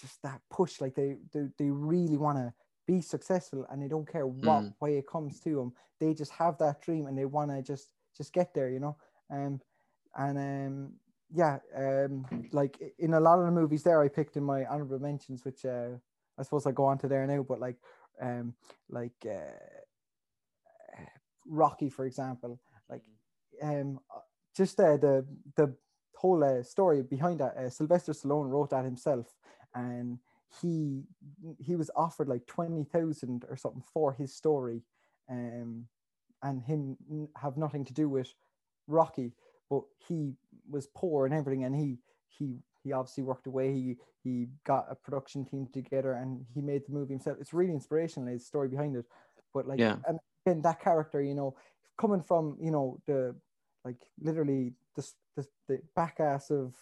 [0.00, 0.80] just that push.
[0.80, 2.52] Like they they, they really want to
[2.86, 4.74] be successful, and they don't care what Mm.
[4.80, 5.72] way it comes to them.
[6.00, 7.88] They just have that dream, and they want to just
[8.18, 8.68] just get there.
[8.68, 8.96] You know,
[9.30, 9.60] um,
[10.14, 10.92] and um,
[11.32, 14.98] yeah, um, like in a lot of the movies there, I picked in my honorable
[14.98, 15.90] mentions, which uh,
[16.38, 17.76] I suppose I go on to there now, but like,
[18.20, 18.54] um,
[18.88, 21.00] like uh,
[21.46, 23.02] Rocky, for example, like,
[23.62, 24.00] um,
[24.56, 25.74] just uh, the the
[26.16, 27.56] whole uh, story behind that.
[27.56, 29.26] Uh, Sylvester Stallone wrote that himself,
[29.74, 30.18] and
[30.60, 31.02] he
[31.58, 34.82] he was offered like twenty thousand or something for his story,
[35.30, 35.86] um,
[36.42, 36.96] and him
[37.36, 38.32] have nothing to do with
[38.86, 39.32] Rocky,
[39.70, 40.34] but he
[40.68, 43.72] was poor and everything, and he he he obviously worked away.
[43.72, 47.38] He he got a production team together, and he made the movie himself.
[47.40, 48.28] It's really inspirational.
[48.28, 49.06] His story behind it,
[49.52, 49.96] but like Yeah.
[50.06, 51.56] and then that character, you know,
[51.98, 53.34] coming from you know the
[53.84, 56.74] like literally the the, the back ass of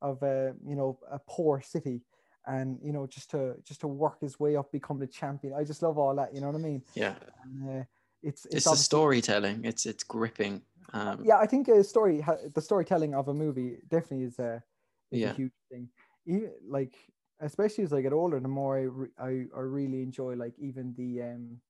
[0.00, 2.02] of uh, you know a poor city
[2.46, 5.62] and you know just to just to work his way up become the champion i
[5.62, 7.84] just love all that you know what i mean yeah, and, uh,
[8.22, 9.64] it's it's, the storytelling.
[9.64, 10.62] It's it's gripping.
[10.92, 12.22] Um, yeah i think a story
[12.54, 14.62] the storytelling of a movie definitely is a,
[15.10, 15.30] is Yeah.
[15.30, 15.88] a huge thing
[16.26, 16.94] even like
[17.40, 20.92] especially as i get older the more i re- I, I really enjoy like even
[20.96, 21.60] the um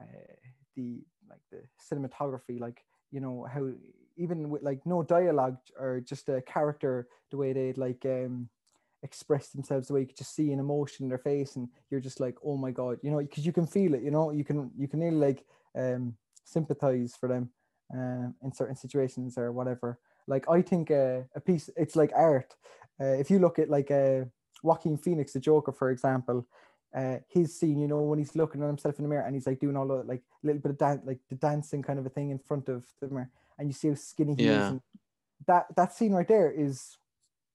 [0.00, 0.04] uh,
[0.76, 3.70] the like the cinematography like you know how
[4.16, 8.48] even with like no dialogue or just a character the way they like um
[9.02, 12.00] express themselves the way you could just see an emotion in their face and you're
[12.00, 14.44] just like oh my god you know because you can feel it you know you
[14.44, 15.44] can you can really like
[15.76, 17.50] um sympathize for them
[17.92, 22.54] um in certain situations or whatever like i think uh, a piece it's like art
[23.00, 24.20] uh, if you look at like uh
[24.62, 26.46] Joaquin Phoenix the Joker for example
[26.94, 29.46] uh, his scene, you know, when he's looking at himself in the mirror and he's
[29.46, 32.06] like doing all the like a little bit of dance, like the dancing kind of
[32.06, 34.48] a thing in front of the mirror, and you see how skinny he is.
[34.48, 34.68] Yeah.
[34.68, 34.80] And
[35.46, 36.96] that that scene right there is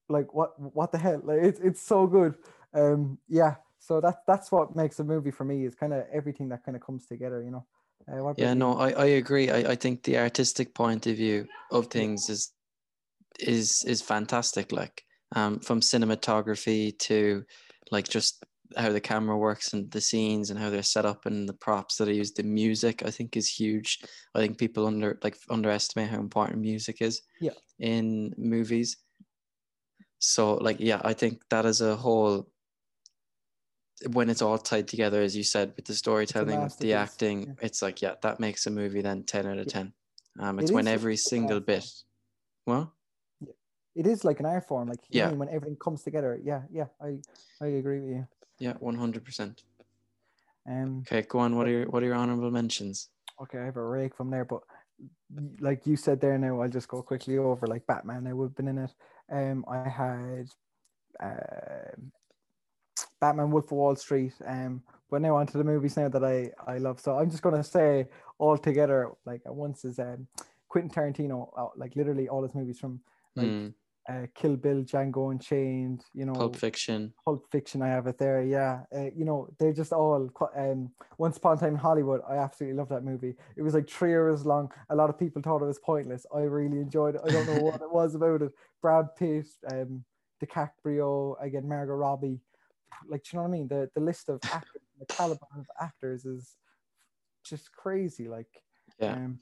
[0.09, 1.22] like what what the hell?
[1.24, 2.36] Like it's it's so good.
[2.74, 3.55] Um, yeah.
[3.80, 6.76] So that that's what makes a movie for me is kind of everything that kind
[6.76, 7.41] of comes together.
[7.41, 7.65] You know.
[8.12, 9.49] Uh, Yeah, no, I, I agree.
[9.49, 12.53] I, I think the artistic point of view of things is
[13.39, 14.72] is is fantastic.
[14.72, 15.03] Like
[15.36, 17.43] um, from cinematography to
[17.91, 18.43] like just
[18.78, 21.97] how the camera works and the scenes and how they're set up and the props
[21.97, 22.38] that are used.
[22.38, 23.99] The music I think is huge.
[24.36, 27.22] I think people under like underestimate how important music is.
[27.39, 27.53] Yeah.
[27.80, 28.97] In movies.
[30.20, 32.49] So like yeah, I think that as a whole
[34.08, 37.54] when it's all tied together, as you said, with the storytelling, with the acting, yeah.
[37.62, 39.93] it's like, yeah, that makes a movie then 10 out of 10.
[40.39, 41.86] Um, It it's when is every single bit,
[42.66, 42.93] well,
[43.95, 45.32] It is like an art form, like Yeah.
[45.32, 46.39] when everything comes together.
[46.41, 47.20] Yeah, yeah, I
[47.60, 48.28] I agree with you.
[48.60, 49.64] yeah, 100%.
[50.66, 51.56] Um, Okay, go on.
[51.58, 53.10] What are your, what are your honorable mentions?
[53.41, 54.62] okay, I have a rake from there, but
[55.60, 58.28] like you said there now, I'll just go quickly over like Batman.
[58.28, 58.93] I would have been in it.
[59.32, 60.47] Um, I had,
[61.22, 61.95] uh,
[63.20, 64.34] Batman Wolf of Wall Street.
[64.45, 66.99] Um, but now onto the movies now that I I love.
[66.99, 68.07] So I'm just gonna say
[68.38, 70.28] all together like at once is um
[70.67, 73.01] Quentin Tarantino, uh, like literally all his movies from
[73.36, 73.74] like Mm,
[74.07, 77.13] uh, Kill Bill, Django Unchained, you know, Pulp Fiction.
[77.26, 77.82] Pulp Fiction.
[77.82, 78.41] I have it there.
[78.43, 80.30] Yeah, uh, you know, they're just all.
[80.55, 82.22] Um, Once Upon a Time in Hollywood.
[82.28, 83.36] I absolutely love that movie.
[83.55, 84.72] It was like three hours long.
[84.89, 86.26] A lot of people thought it was pointless.
[86.34, 87.22] I really enjoyed it.
[87.24, 88.51] I don't know what it was about it.
[88.82, 90.03] Brad Pitt, um,
[90.43, 92.39] DiCaprio, again Margot Robbie.
[93.08, 93.68] Like, do you know what I mean?
[93.68, 96.56] The the list of actors, the caliber of actors is
[97.44, 98.28] just crazy.
[98.28, 98.64] Like,
[99.00, 99.14] Yeah.
[99.14, 99.40] um,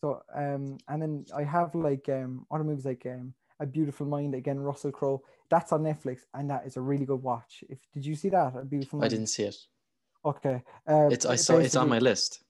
[0.00, 4.34] so um, and then I have like um other movies like um A Beautiful Mind
[4.34, 5.22] again, Russell Crowe.
[5.50, 7.64] That's on Netflix, and that is a really good watch.
[7.68, 8.54] If did you see that?
[8.56, 9.06] A Beautiful Mind.
[9.12, 9.56] I didn't see it.
[10.24, 10.62] Okay.
[10.86, 12.42] Uh, It's I saw it's on my list.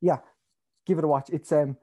[0.00, 0.18] Yeah,
[0.86, 1.30] give it a watch.
[1.30, 1.76] It's um,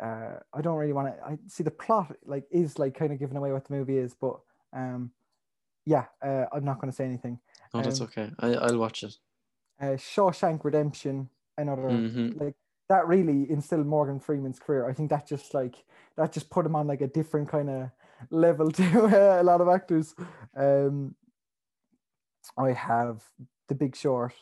[0.00, 1.22] uh, I don't really want to.
[1.22, 4.14] I see the plot like is like kind of giving away what the movie is,
[4.14, 4.40] but
[4.72, 5.10] um,
[5.86, 7.38] yeah, uh, I'm not going to say anything.
[7.74, 8.30] Oh, that's Um, okay.
[8.38, 9.16] I, I'll watch it.
[9.80, 12.54] Uh, Shawshank Redemption, another hmm like
[12.88, 14.88] that really instilled Morgan Freeman's career.
[14.88, 15.84] I think that just like
[16.16, 17.90] that just put him on like a different kind of
[18.30, 20.14] level to uh, a lot of actors.
[20.56, 21.14] Um,
[22.58, 23.22] I have
[23.68, 24.34] The Big Short,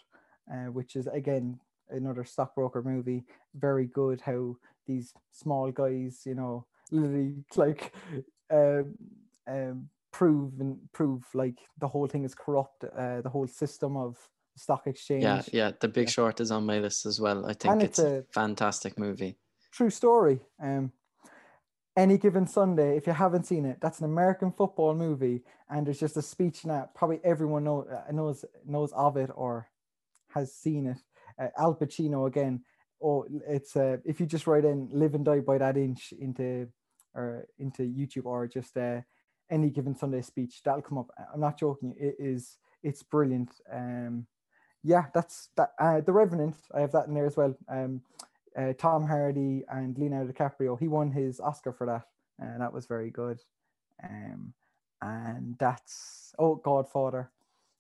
[0.53, 1.61] uh, which is again
[1.91, 3.25] another stockbroker movie.
[3.55, 4.23] Very good.
[4.23, 7.95] How these small guys, you know, literally like
[8.51, 8.95] um,
[9.47, 12.85] um, prove and prove like the whole thing is corrupt.
[12.85, 14.17] Uh, the whole system of
[14.57, 15.23] stock exchange.
[15.23, 15.73] Yeah, yeah.
[15.81, 16.09] The Big.
[16.09, 17.47] Short is on my list as well.
[17.47, 19.37] I think it's, it's a fantastic movie.
[19.73, 20.41] true story.
[20.63, 20.93] Um,
[21.97, 25.99] any given Sunday, if you haven't seen it, that's an American football movie, and there's
[25.99, 29.69] just a speech that probably everyone know, uh, knows knows of it or
[30.35, 30.99] has seen it.
[31.41, 32.63] Uh, Al Pacino again.
[33.03, 36.69] Oh, it's uh, if you just write in "Live and Die by That Inch" into
[37.15, 39.01] or into YouTube or just uh,
[39.51, 41.11] any given Sunday speech, that'll come up.
[41.33, 41.95] I'm not joking.
[41.99, 42.59] It is.
[42.83, 43.51] It's brilliant.
[43.73, 44.27] Um,
[44.85, 45.73] yeah, that's that.
[45.79, 46.57] Uh, the Revenant.
[46.75, 47.55] I have that in there as well.
[47.69, 48.03] Um,
[48.57, 50.79] uh, Tom Hardy and Leonardo DiCaprio.
[50.79, 52.07] He won his Oscar for that,
[52.39, 53.41] and that was very good.
[54.03, 54.53] Um,
[55.03, 57.31] and that's oh Godfather.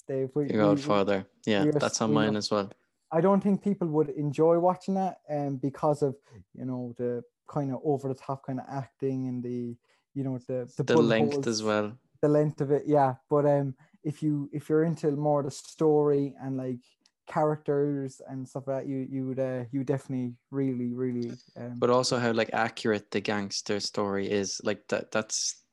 [0.06, 1.26] Dave, we, Your we- we- Godfather.
[1.46, 2.70] Yeah, we are- that's on mine as well.
[3.10, 6.16] I don't think people would enjoy watching that, um, because of
[6.54, 9.76] you know the kind of over the top kind of acting and the
[10.18, 11.98] you know the the, The length holes, as well.
[12.22, 12.84] the length of it.
[12.86, 16.80] Yeah, but um, if you if you're into more the story and like
[17.26, 21.90] characters and stuff like that, you you would uh, you definitely really really um, But
[21.90, 24.60] also how like accurate the gangster story is.
[24.64, 25.64] Like that that's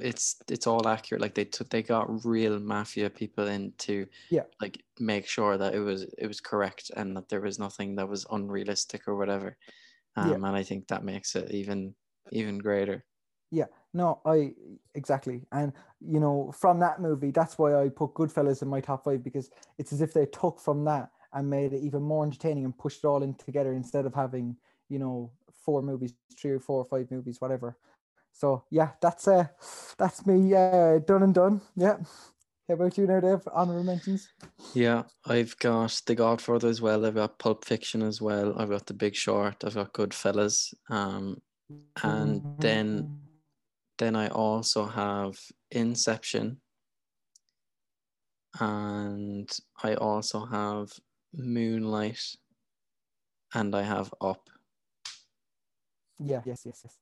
[0.00, 1.20] it's it's all accurate.
[1.20, 4.44] Like they took they got real mafia people in to Yeah.
[4.60, 8.08] like make sure that it was it was correct and that there was nothing that
[8.08, 9.58] was unrealistic or whatever.
[10.16, 10.36] Um, Yeah.
[10.44, 11.96] and I think that makes it even
[12.30, 13.04] even greater.
[13.94, 14.54] No, I
[14.94, 19.04] exactly, and you know, from that movie, that's why I put Goodfellas in my top
[19.04, 22.64] five because it's as if they took from that and made it even more entertaining
[22.64, 24.56] and pushed it all in together instead of having
[24.88, 25.30] you know
[25.64, 27.76] four movies, three or four or five movies, whatever.
[28.32, 29.46] So yeah, that's uh,
[29.98, 31.60] that's me uh, done and done.
[31.76, 31.98] Yeah.
[32.68, 33.46] How about you now, Dave?
[33.52, 34.28] Honorable mentions.
[34.72, 37.04] Yeah, I've got The Godfather as well.
[37.04, 38.54] I've got Pulp Fiction as well.
[38.56, 39.64] I've got The Big Short.
[39.64, 40.72] I've got Goodfellas.
[40.88, 41.42] Um,
[42.02, 43.18] and then
[44.02, 45.38] then I also have
[45.70, 46.60] Inception.
[48.58, 49.48] And
[49.82, 50.90] I also have
[51.32, 52.20] Moonlight.
[53.54, 54.50] And I have Up.
[56.18, 56.98] yeah, yes, yes, yes.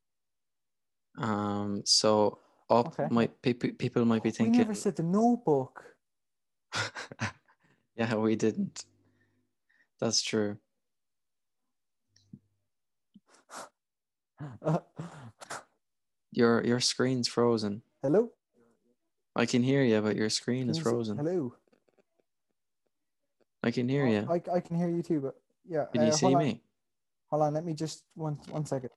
[1.17, 2.39] Um, so
[2.69, 3.09] Up Okay.
[3.11, 4.53] might pe- pe- people might be thinking.
[4.53, 5.83] We never said the Notebook.
[7.97, 8.85] yeah, we didn't.
[10.01, 10.59] That's true.
[16.33, 17.83] Your your screen's frozen.
[18.03, 18.31] Hello.
[19.37, 21.17] I can hear you, but your screen is you see- frozen.
[21.17, 21.55] Hello.
[23.63, 24.27] I can hear Oh, you.
[24.31, 25.35] I, I can hear you too, but
[25.69, 25.85] yeah.
[25.93, 26.43] Can you uh, see hold on.
[26.45, 26.63] me?
[27.29, 28.91] Hold on, let me just one one second.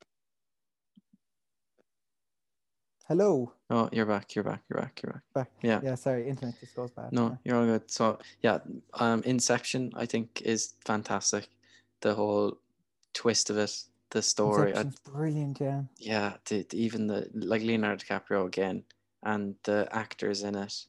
[3.07, 3.51] Hello.
[3.69, 4.33] Oh, you're back.
[4.33, 4.61] You're back.
[4.69, 5.01] You're back.
[5.03, 5.23] You're back.
[5.33, 5.51] Back.
[5.61, 5.81] Yeah.
[5.83, 7.11] Yeah, sorry, internet just goes bad.
[7.11, 7.91] No, you're all good.
[7.91, 8.59] So yeah,
[8.93, 11.49] um, Inception I think is fantastic.
[12.01, 12.57] The whole
[13.13, 13.71] twist of it,
[14.13, 14.73] the story.
[14.75, 15.83] I, brilliant, yeah.
[15.97, 18.83] yeah, the, even the like Leonardo DiCaprio again,
[19.23, 20.85] and the actors in it.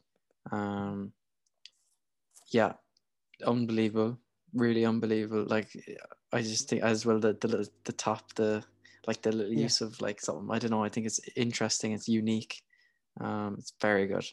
[0.53, 1.12] Um,
[2.53, 2.75] yeah,
[3.45, 4.18] unbelievable.
[4.53, 5.47] Really unbelievable.
[5.49, 5.68] Like
[6.33, 8.62] I just think as well the the the top the
[9.07, 9.64] like the little Yeah.
[9.64, 10.85] use of like something I don't know.
[10.85, 11.93] I think it's interesting.
[11.93, 12.62] It's unique.
[13.20, 14.25] Um, it's very good.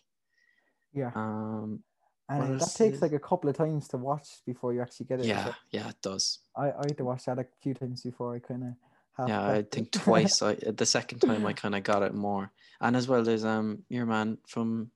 [0.94, 1.12] Yeah.
[1.16, 1.84] Um,
[2.32, 5.08] And uh, that takes is- like a couple of times to watch before you actually
[5.08, 5.26] get it.
[5.26, 6.40] yeah, So yeah, it does.
[6.56, 9.28] I, I had to watch that a few times before I kind of.
[9.28, 10.42] Yeah, I think twice.
[10.42, 13.84] I the second time I kind of got it more, and as well there's um
[13.90, 14.90] your man from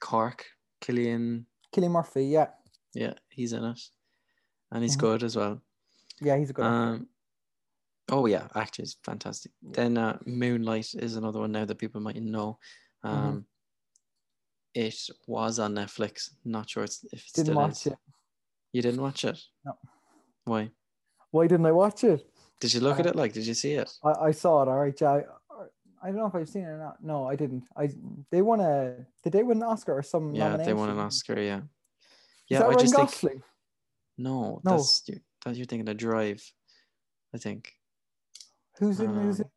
[0.00, 0.46] Cork,
[0.80, 1.44] Cillian
[1.74, 2.46] Cillian Murphy, yeah,
[2.94, 3.80] Yeah, he's in it,
[4.70, 5.00] and he's Mhm.
[5.00, 5.60] good as well.
[6.20, 6.64] yeah, he's a good.
[6.64, 6.76] actor.
[6.76, 7.08] Um,
[8.10, 9.52] oh yeah, actor is fantastic.
[9.60, 12.58] Then uh, Moonlight is another one now that people might know.
[13.04, 13.38] Mm-hmm.
[14.74, 14.94] It
[15.26, 16.30] was on Netflix.
[16.44, 17.86] Not sure it's, if it Didn't still watch is.
[17.88, 17.98] it.
[18.72, 19.38] You didn't watch it.
[19.64, 19.76] No.
[20.44, 20.70] Why?
[21.30, 22.26] Why didn't I watch it?
[22.60, 23.16] Did you look at Uh, it?
[23.16, 23.90] Like, did you see it?
[24.02, 24.68] I, I saw it.
[24.68, 25.02] All right.
[25.02, 25.24] I,
[26.02, 27.02] I don't know if I've seen it or not.
[27.02, 27.64] No, I didn't.
[27.76, 27.90] I
[28.30, 29.06] they won a.
[29.22, 30.34] Did they win an Oscar or some?
[30.34, 30.98] Yeah, they won an?
[30.98, 31.40] Oscar.
[31.40, 31.58] Yeah.
[31.58, 31.62] Is
[32.48, 33.42] Yeah, that I Ryan just think Gosling?
[34.18, 34.60] no.
[34.64, 34.76] No.
[34.78, 35.20] That's you.
[35.44, 36.42] That you're thinking of Drive.
[37.34, 37.72] I think.
[38.78, 39.14] Who's in?
[39.14, 39.44] Who's in?
[39.44, 39.50] Um,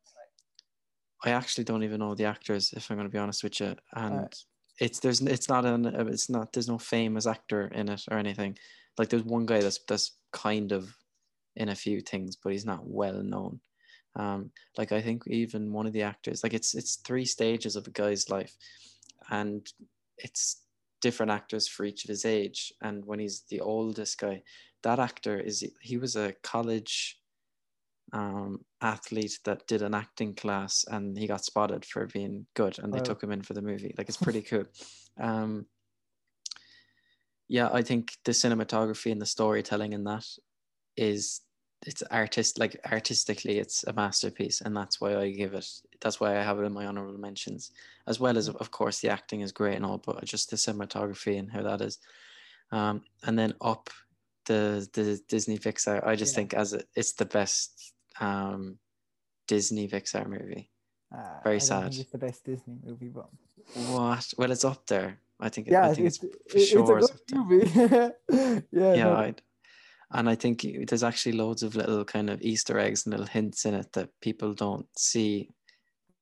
[1.24, 3.74] I actually don't even know the actors, if I'm going to be honest with you.
[3.94, 4.32] And
[4.78, 8.18] it's there's it's not an uh, it's not there's no famous actor in it or
[8.18, 8.58] anything.
[8.98, 10.94] Like there's one guy that's that's kind of
[11.56, 13.60] in a few things, but he's not well known.
[14.14, 17.86] Um, like I think even one of the actors, like it's it's three stages of
[17.86, 18.54] a guy's life,
[19.30, 19.66] and
[20.18, 20.62] it's
[21.00, 22.72] different actors for each of his age.
[22.82, 24.42] And when he's the oldest guy,
[24.82, 27.18] that actor is he was a college
[28.12, 32.92] um, athlete that did an acting class and he got spotted for being good and
[32.92, 33.04] they Wow.
[33.04, 33.94] took him in for the movie.
[33.98, 34.64] Like it's pretty cool.
[35.18, 35.66] Um,
[37.48, 40.26] yeah, I think the cinematography and the storytelling in that
[40.96, 41.42] is
[41.86, 45.68] it's artist like artistically it's a masterpiece and that's why I give it
[46.00, 47.70] that's why I have it in my honorable mentions
[48.06, 51.38] as well as of course the acting is great and all but just the cinematography
[51.38, 51.98] and how that is
[52.72, 53.90] um and then up
[54.46, 56.36] the the Disney Pixar I just Yeah.
[56.36, 58.78] think as a, it's the best um
[59.48, 60.70] Disney Pixar movie
[61.14, 62.00] Uh, very I don't think sad.
[62.00, 63.28] it's the best Disney movie, but
[63.74, 66.98] what well it's up there I think yeah, I think it's, it's, for it's sure
[66.98, 67.70] a good movie.
[68.72, 69.42] yeah, yeah no, I'd,
[70.12, 73.64] and I think there's actually loads of little kind of Easter eggs and little hints
[73.64, 75.50] in it that people don't see.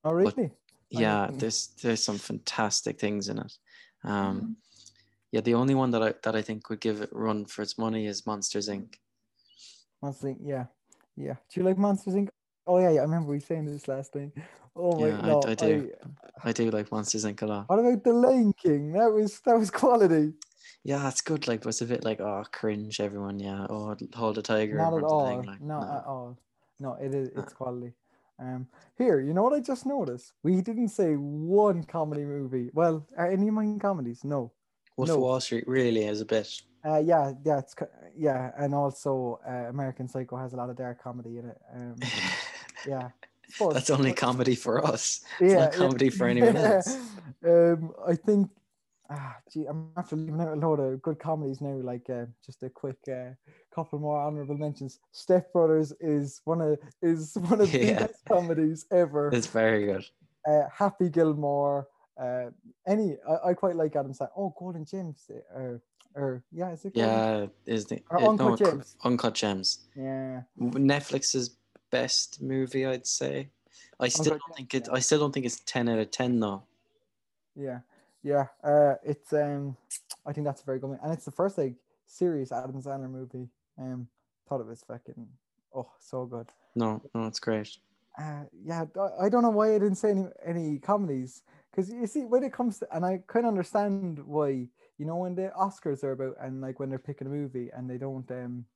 [0.04, 0.46] oh really?
[0.46, 0.50] I
[0.90, 3.52] Yeah, there's there's some fantastic things in it.
[4.04, 4.10] Mm-hmm.
[4.10, 4.56] Um,
[5.30, 7.78] yeah, the only one that I that I think would give it run for its
[7.78, 8.94] money is Monsters Inc.
[10.02, 10.38] Monsters Inc.
[10.42, 10.66] Yeah,
[11.16, 11.34] yeah.
[11.50, 12.28] Do you like Monsters Inc?
[12.66, 13.00] Oh yeah, yeah.
[13.00, 14.32] I remember we saying this last time.
[14.76, 15.90] Oh my Yeah, I- no, I do.
[16.42, 17.42] I do like Monsters Inc.
[17.42, 17.68] a lot.
[17.68, 18.92] What about the Lion King?
[18.92, 20.32] That was that was quality.
[20.82, 21.46] Yeah, it's good.
[21.46, 23.00] Like, but it's a bit like oh cringe.
[23.00, 23.66] Everyone, yeah.
[23.70, 24.76] Oh, hold a tiger.
[24.76, 25.26] Not at all.
[25.28, 25.96] thing, like, Not no.
[25.96, 26.38] at all.
[26.80, 27.30] No, it is.
[27.36, 27.92] It's quality.
[28.40, 28.66] Um,
[28.98, 30.32] here, you know what I just noticed?
[30.42, 32.70] We didn't say one comedy movie.
[32.74, 34.24] Well, are any of mine comedies?
[34.24, 34.50] No.
[34.96, 35.14] Wolf no.
[35.14, 36.48] of Wall Street really is a bit.
[36.86, 37.74] Uh, yeah, yeah, it's
[38.16, 41.58] yeah, and also uh, American Psycho has a lot of dark comedy in it.
[41.74, 41.96] Um,
[42.86, 43.08] yeah,
[43.50, 45.24] suppose- That's only but- comedy for us.
[45.40, 46.96] yeah, not comedy for anyone else.
[47.46, 48.50] um, I think,
[49.08, 51.72] ah, gee, I'm after leaving out a load of good comedies now.
[51.82, 53.30] Like, uh, just a quick uh,
[53.74, 55.00] couple more honorable mentions.
[55.12, 57.98] Step Brothers is one of is one of the Yeah.
[58.00, 59.30] best comedies ever.
[59.32, 60.04] It's very good.
[60.46, 61.88] Uh, Happy Gilmore.
[62.20, 62.50] Uh,
[62.86, 64.28] any, I, I quite like Adam Sandler.
[64.36, 65.30] Oh, Golden Gems.
[66.14, 66.92] Or, yeah, is it?
[66.94, 68.96] Yeah, is the Or uh, Uncut Cr- Gems.
[69.04, 69.78] Uncut Gems.
[69.96, 70.42] Yeah.
[70.60, 71.56] Netflix's
[71.90, 73.48] best movie, I'd say.
[73.98, 74.84] I still Uncut don't think it.
[74.88, 74.94] yeah.
[74.94, 76.62] I still don't think it's ten out of ten though.
[77.56, 77.80] Yeah,
[78.22, 78.46] yeah.
[78.62, 79.76] Uh, it's um,
[80.26, 81.74] I think that's a very good one, and it's the first like
[82.06, 83.48] serious Adam Sandler movie.
[83.78, 84.08] Um,
[84.48, 85.26] thought it was fucking
[85.74, 86.48] oh so good.
[86.76, 87.76] No, no, it's great.
[88.16, 92.06] Uh, yeah, I- I don't know why I didn't say any any comedies because you
[92.06, 94.68] see when it comes to, and I kind of understand why
[94.98, 97.88] you know when the Oscars are about and like when they're picking a movie and
[97.88, 98.66] they don't um.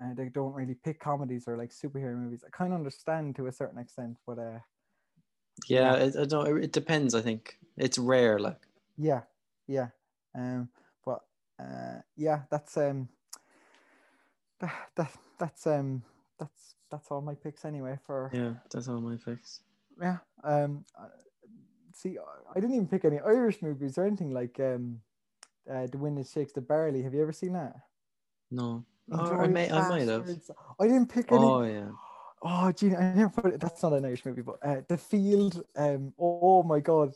[0.00, 2.42] And they don't really pick comedies or like superhero movies.
[2.44, 4.58] I kind of understand to a certain extent, but uh,
[5.68, 6.62] Yeah, It, I don't.
[6.62, 7.14] It depends.
[7.14, 8.38] I think it's rare.
[8.40, 8.60] Like
[8.98, 9.22] Yeah,
[9.66, 9.88] yeah.
[10.34, 10.68] Um,
[11.04, 11.20] but
[11.60, 13.08] uh, yeah, that's um,
[14.60, 16.02] that, that that's um,
[16.38, 17.98] that's that's all my picks anyway.
[18.04, 19.60] For yeah, yeah, that's all my picks.
[20.00, 21.06] Yeah, um, uh,
[21.94, 25.00] see, I- didn't even pick any Irish movies or anything like um,
[25.70, 27.02] uh, The Wind That Shakes the Barley.
[27.02, 27.76] Have you ever seen that?
[28.50, 29.70] No, oh, I may.
[29.70, 30.28] I might have.
[30.78, 31.44] I didn't pick any.
[31.44, 31.88] Oh yeah.
[32.46, 33.60] Oh, gee, I never put it.
[33.60, 35.64] That's not an Irish movie, but uh, The Field.
[35.76, 37.14] Um, oh, my God,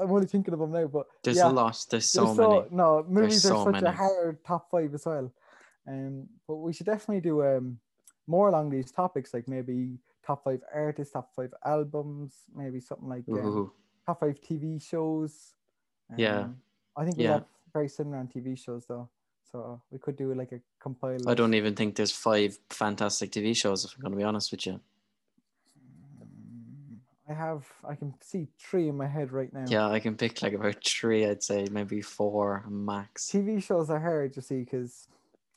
[0.00, 0.86] I'm only thinking of them now.
[0.86, 1.84] But There's yeah, a lot.
[1.90, 2.62] There's so There's many.
[2.70, 3.86] no movies so are such many.
[3.86, 5.32] a hard top five as well.
[5.88, 7.78] Um, but we should definitely do um
[8.28, 13.24] more along these topics, like maybe top five artists, top five albums, maybe something like
[13.30, 13.72] um,
[14.08, 15.54] top five TV shows.
[16.16, 16.40] Yeah.
[16.40, 16.62] Um,
[16.96, 17.34] I think we Yeah.
[17.34, 19.08] have very similar on TV shows though,
[19.52, 21.28] so we could do like a compile.
[21.28, 23.84] I don't even think there's five fantastic TV shows.
[23.84, 24.80] If I'm going to be honest with you.
[25.78, 26.96] Mm,
[27.28, 27.66] I have.
[27.84, 29.66] I can see three in my head right now.
[29.68, 31.26] Yeah, I can pick like about three.
[31.26, 33.30] I'd say maybe four max.
[33.30, 35.06] TV shows are hard to see because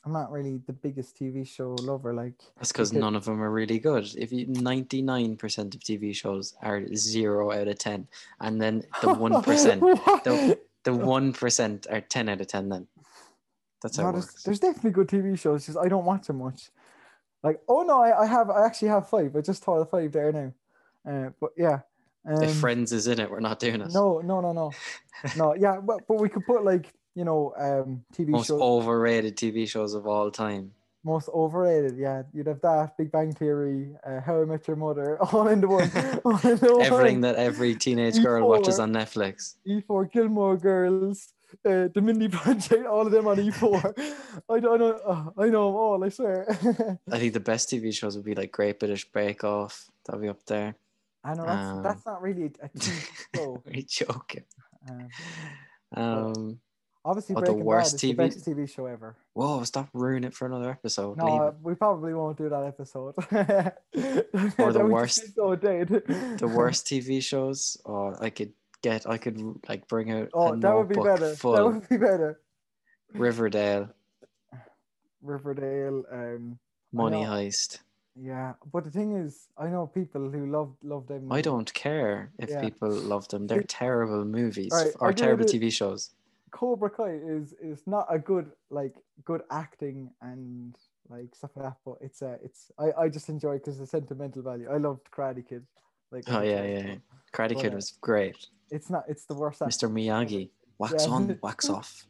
[0.04, 2.14] I'm not really the biggest TV show lover.
[2.14, 4.10] Like That's because none of them are really good.
[4.18, 8.08] If you 99% of TV shows are zero out of 10,
[8.40, 12.70] and then the one percent, the- the one percent are ten out of ten.
[12.70, 12.88] Then
[13.84, 14.44] that's how No, it there's, works.
[14.44, 15.68] there's definitely good TV shows.
[15.68, 16.72] Just I don't watch them much.
[17.44, 19.36] Like, oh no, I, I have I actually have five.
[19.36, 20.54] I just thought of five there now.
[21.08, 21.80] Uh, but yeah.
[22.26, 23.92] Um, if Friends is in it, we're not doing it.
[23.94, 24.72] no, no, no, no,
[25.38, 25.56] no.
[25.56, 29.68] Yeah, but but we could put like you know um TV Most shows overrated TV
[29.68, 30.72] shows of all time.
[31.04, 31.98] most overrated.
[31.98, 35.68] Yeah, you'd have that Big Bang Theory, uh, How I Met Your Mother, all into
[35.68, 35.92] one.
[36.26, 37.22] all into Everything one.
[37.22, 38.84] that every teenage girl watches E4.
[38.84, 39.56] on Netflix.
[39.68, 41.34] E4 Gilmore Girls,
[41.66, 44.14] uh, The Mindy Project, all of them on E4.
[44.50, 45.00] I don't know.
[45.06, 46.04] oh, I know them all.
[46.04, 46.46] I swear.
[47.12, 49.90] I think the best TV shows would be like Great British Bake Off.
[50.06, 50.76] That'll be up there.
[51.24, 53.62] I know that's Um, that's not really a TV show.
[53.66, 54.44] Are you joking?
[54.88, 55.08] Um,
[55.96, 56.60] Um,
[57.04, 59.16] obviously, Oh, the worst Bad is the TV best TV show ever.
[59.34, 61.18] whoa, stop ruining it for another episode.
[61.18, 61.56] No, it.
[61.62, 63.16] we probably won't do that episode.
[63.18, 63.24] Or
[63.94, 65.88] the That would just worst- So dead.
[65.90, 69.38] the worst TV shows, or I could get, I could
[69.70, 71.36] like bring out Oh, that would be better.
[71.36, 71.54] full.
[71.54, 72.40] That would be better.
[73.14, 73.90] Riverdale,
[75.22, 76.04] Riverdale.
[76.12, 76.60] Um,
[76.94, 77.24] Money.
[77.24, 77.80] Heist.
[78.16, 81.32] yeah, but the thing is, I know people who love love them.
[81.32, 82.60] I don't care if Yeah.
[82.62, 83.48] people love them.
[83.48, 86.12] They're terrible movies Right, or terrible TV shows.
[86.52, 88.96] Cobra Kai is is not a good like
[89.26, 90.76] good acting and
[91.10, 94.42] like stuff like that, but it's uh it's I I just enjoy because the sentimental
[94.42, 94.70] value.
[94.70, 95.66] I loved Karate Kid.
[96.12, 96.80] Like Oh yeah, yeah.
[96.88, 96.96] yeah.
[97.34, 98.48] Karate Kid uh, was great.
[98.70, 99.04] It's not.
[99.08, 99.62] It's the worst.
[99.62, 99.90] Mr.
[99.90, 101.14] Miyagi, wax Yeah.
[101.14, 102.06] on, wax off.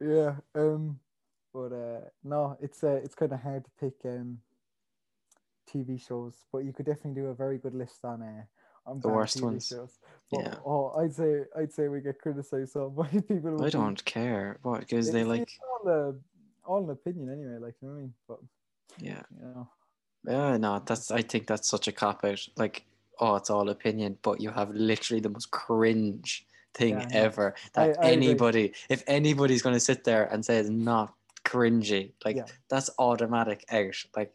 [0.00, 0.36] yeah.
[0.54, 0.98] Um.
[1.52, 4.38] But uh, no, it's uh, it's kind of hard to pick um.
[5.68, 8.44] TV shows, but you could definitely do a very good list on uh
[8.86, 9.66] on The worst TV ones.
[9.68, 9.98] Shows.
[10.30, 10.54] But, Yeah.
[10.64, 13.62] Oh, I'd say I'd say we get criticized so by people.
[13.64, 14.58] I don't care.
[14.62, 14.80] What?
[14.80, 15.48] Because they like,
[15.84, 16.12] all, uh,
[16.64, 17.58] all an opinion anyway.
[17.58, 18.38] Like you know what I mean, but
[18.98, 19.22] yeah.
[19.38, 19.68] you know.
[20.24, 21.10] Yeah, no, that's.
[21.12, 22.40] I think that's such a cop out.
[22.56, 22.84] Like,
[23.20, 27.54] oh, it's all opinion, but you have literally the most cringe thing Yeah, ever.
[27.54, 28.12] I- That I agree.
[28.12, 31.14] anybody, if anybody's going to sit there and say it's not
[31.44, 32.46] cringy, like Yeah.
[32.68, 33.94] that's automatic out.
[34.16, 34.32] Like,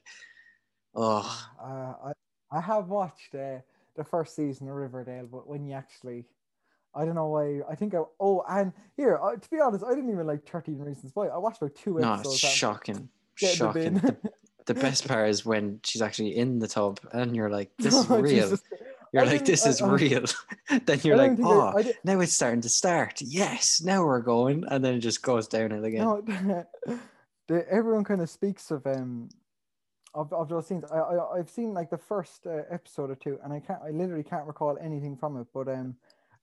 [0.95, 1.28] oh,
[1.60, 2.12] Uh, I
[2.54, 3.60] I have watched uh,
[3.96, 6.26] the first season of Riverdale, but when you actually,
[6.96, 7.62] I don't know why.
[7.70, 10.80] I think I oh and here uh, to be honest, I didn't even like Thirteen
[10.80, 11.28] Reasons Why.
[11.28, 13.96] I watched about two no, it's shocking, shocking.
[13.96, 14.18] The,
[14.66, 18.10] the best part is when she's actually in the tub, and you're like, this is
[18.10, 18.44] Oh, real.
[18.44, 18.62] Jesus.
[19.14, 20.24] You're I like, this is I- real.
[20.86, 23.20] then you're like, oh, I, now it's starting to start.
[23.22, 26.02] Yes, now we're going, and then it just goes down downhill again.
[26.48, 26.66] no,
[27.48, 29.28] the, everyone kind of speaks of um
[30.14, 30.84] of, of those scenes.
[30.91, 33.80] I, I I've seen like the first uh, episode or two, and I can't.
[33.86, 35.47] I literally can't recall anything from it.
[35.53, 35.95] But um,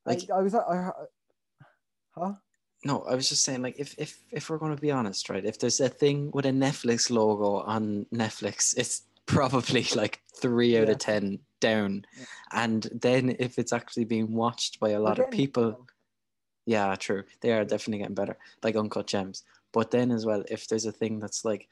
[0.07, 0.91] Like- I, I was I, I
[2.15, 2.33] huh.
[2.85, 5.45] No, I was just saying, like, if if if we're going to be honest, right?
[5.45, 10.87] If there's a thing with a Netflix logo on Netflix, it's probably like three out
[10.87, 10.93] Yeah.
[10.93, 12.05] of ten down.
[12.17, 12.25] Yeah.
[12.53, 15.87] And then if it's actually being watched by a lot of people,
[16.67, 19.43] yeah, true, they are definitely getting better, like Uncut Gems.
[19.73, 21.69] But then as well, if there's a thing that's like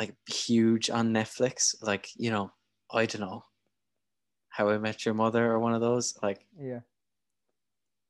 [0.00, 2.50] like huge on Netflix, like you know,
[2.90, 3.44] I don't know,
[4.48, 6.80] How I Met Your Mother or one of those, like Yeah.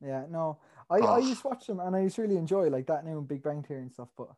[0.01, 0.59] Yeah, no.
[0.89, 1.19] I, I Oh.
[1.19, 3.63] used to watch them and I used to really enjoy like that new Big Bang
[3.63, 4.29] Theory and stuff, but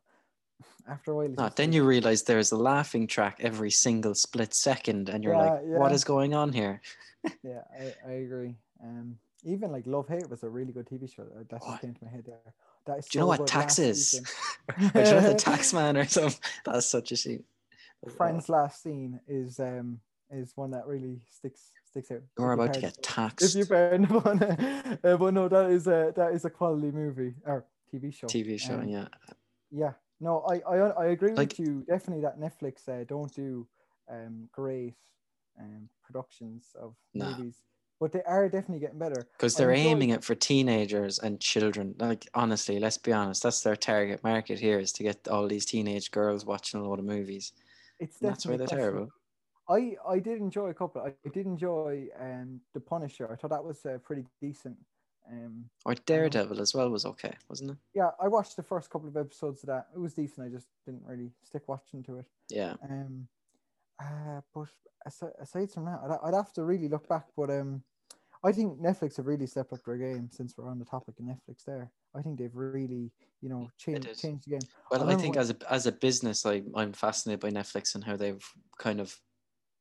[0.87, 4.53] after a while No, then like- you realize there's a laughing track every single split
[4.53, 5.95] second, and you're like, Yeah, "What yeah.
[5.95, 6.81] is going on here?"
[7.43, 8.55] Yeah, I, I agree.
[8.83, 11.25] Um even like Love Hate was a really good TV show.
[11.35, 11.77] That just Oh.
[11.79, 12.53] came to my head there.
[12.85, 13.47] Do you know what good.
[13.47, 14.21] tax Last is?
[14.69, 16.39] or do you know the tax man or something?
[16.65, 17.43] That's such a shame.
[18.17, 22.21] Friends last scene is um is one that really sticks sticks out.
[22.37, 23.55] You're about to get If taxed.
[23.55, 27.35] you've heard of one, uh, but no, that is a that is a quality movie
[27.45, 28.27] or TV show.
[28.27, 29.07] TV show, Um, yeah.
[29.71, 31.85] Yeah, no, I I, I agree Like- with you.
[31.87, 33.67] Definitely that Netflix uh, don't do
[34.09, 34.95] um great
[35.59, 37.29] um productions of No.
[37.29, 37.55] movies,
[38.03, 39.25] but they are definitely getting better.
[39.37, 41.95] Because they're aiming it for teenagers and children.
[41.97, 45.65] Like honestly, let's be honest, that's their target market here is to get all these
[45.65, 47.53] teenage girls watching a lot of movies.
[48.01, 49.07] It's that's why they're terrible.
[49.69, 51.01] I I did enjoy a couple.
[51.01, 53.31] I did enjoy um the Punisher.
[53.31, 54.75] I thought that was uh, pretty decent.
[55.31, 57.77] Um, Or Daredevil as well was okay, wasn't it?
[57.93, 59.87] yeah, I watched the first couple of episodes of that.
[59.95, 60.45] It was decent.
[60.45, 62.25] I just didn't really stick watching to it.
[62.49, 62.73] Yeah.
[62.83, 63.29] Um,
[63.97, 64.67] uh, but
[65.05, 67.27] aside, aside from that, I'd, I'd have to really look back.
[67.37, 67.83] But um,
[68.43, 71.25] I think Netflix have really stepped up their game since we're on the topic of
[71.25, 71.63] Netflix.
[71.65, 74.59] There, I think they've really, you know, changed changed the game.
[74.91, 77.95] Well, I, remember think when- as a as a business, like I'm fascinated by Netflix
[77.95, 78.43] and how they've
[78.77, 79.15] kind of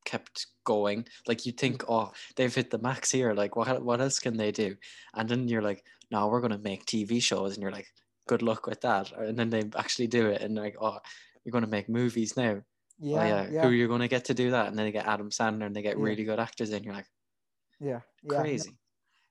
[0.04, 1.06] kept going.
[1.26, 1.92] Like you think, mm.
[1.92, 3.34] oh, they've hit the max here.
[3.34, 4.76] Like what what else can they do?
[5.14, 7.88] And then you're like, no, we're gonna make TV shows, and you're like,
[8.28, 9.10] good luck with that.
[9.12, 10.98] And then they actually do it, and like, oh,
[11.44, 12.62] you're gonna make movies now.
[13.00, 13.48] Yeah, oh, yeah.
[13.50, 14.68] yeah, Who you're gonna get to do that?
[14.68, 16.04] And then they get Adam Sandler, and they get Yeah.
[16.04, 16.84] really good actors in.
[16.84, 17.08] You're like,
[17.82, 18.40] yeah, yeah.
[18.40, 18.76] crazy.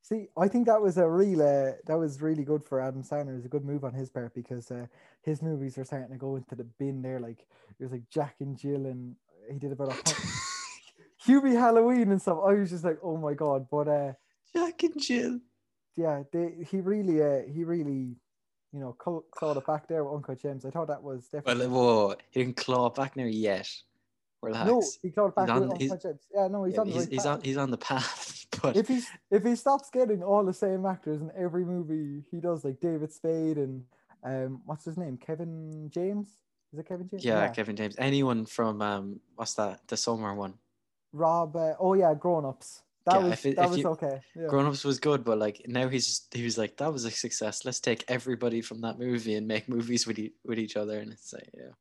[0.03, 3.33] See, I think that was a real uh, that was really good for Adam Sandler.
[3.33, 4.87] It was a good move on his part because uh,
[5.21, 7.19] his movies are starting to go into the bin there.
[7.19, 7.45] Like
[7.79, 9.15] it was like Jack and Jill, and
[9.51, 10.15] he did about a hundred-
[11.27, 12.39] Hubie Halloween and stuff.
[12.43, 13.67] I was just like, oh my god!
[13.69, 14.13] But uh,
[14.53, 15.39] Jack and Jill.
[15.95, 18.15] yeah, they, he really, uh, he really,
[18.73, 20.65] you know, cl- clawed it back there with Uncut Gems.
[20.65, 21.67] I thought that was Well, definitely.
[21.67, 23.69] whoa, he didn't claw it back there yet.
[24.41, 24.67] Relax.
[24.67, 26.21] no, he clawed back He's with on- he's- Uncut Gems.
[26.33, 27.27] Yeah, no, he's Yeah, on the he's, right he's path.
[27.37, 30.85] on he's on the path, but if he's if he stops getting all the same
[30.85, 33.83] actors in every movie he does, like David Spade and
[34.23, 36.27] um, what's his name, Kevin James?
[36.73, 37.25] Is it Kevin James?
[37.25, 37.95] yeah, Kevin James.
[37.97, 39.79] Anyone from um, what's that?
[39.87, 40.53] The summer one.
[41.13, 41.55] Rob.
[41.55, 42.81] Uh, oh yeah, Grown Ups.
[43.05, 44.21] That Yeah, was it- that was you- okay.
[44.35, 44.47] Yeah.
[44.47, 47.11] Grown Ups was good, but like now he's just, he was like that was a
[47.11, 47.65] success.
[47.65, 51.11] Let's take everybody from that movie and make movies with e- with each other, and
[51.11, 51.71] it's like yeah.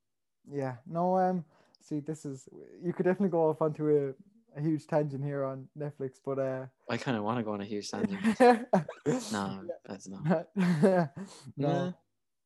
[0.50, 0.74] Yeah.
[0.86, 1.18] No.
[1.18, 1.44] Um.
[1.82, 2.48] See, this is
[2.82, 4.14] you could definitely go off onto a,
[4.56, 6.66] a huge tangent here on Netflix, but uh.
[6.88, 8.20] I kind of want to go on a huge tangent.
[9.32, 10.48] no, that's not.
[10.56, 11.08] no,
[11.56, 11.92] Nah.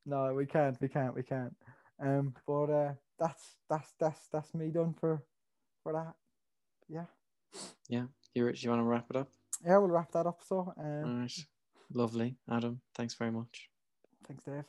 [0.07, 1.55] no, we can't, we can't, we can't.
[2.01, 5.23] Um, but uh, that's that's that's that's me done for
[5.83, 6.15] for that.
[6.89, 7.07] Yeah,
[7.89, 9.29] Yeah, You, Rich, you want to wrap it up?
[9.65, 10.41] yeah, we'll wrap that up.
[10.47, 11.47] So, um, All right.
[11.93, 12.81] Lovely, Adam.
[12.95, 13.71] Thanks very much.
[14.27, 14.65] thanks, Dave.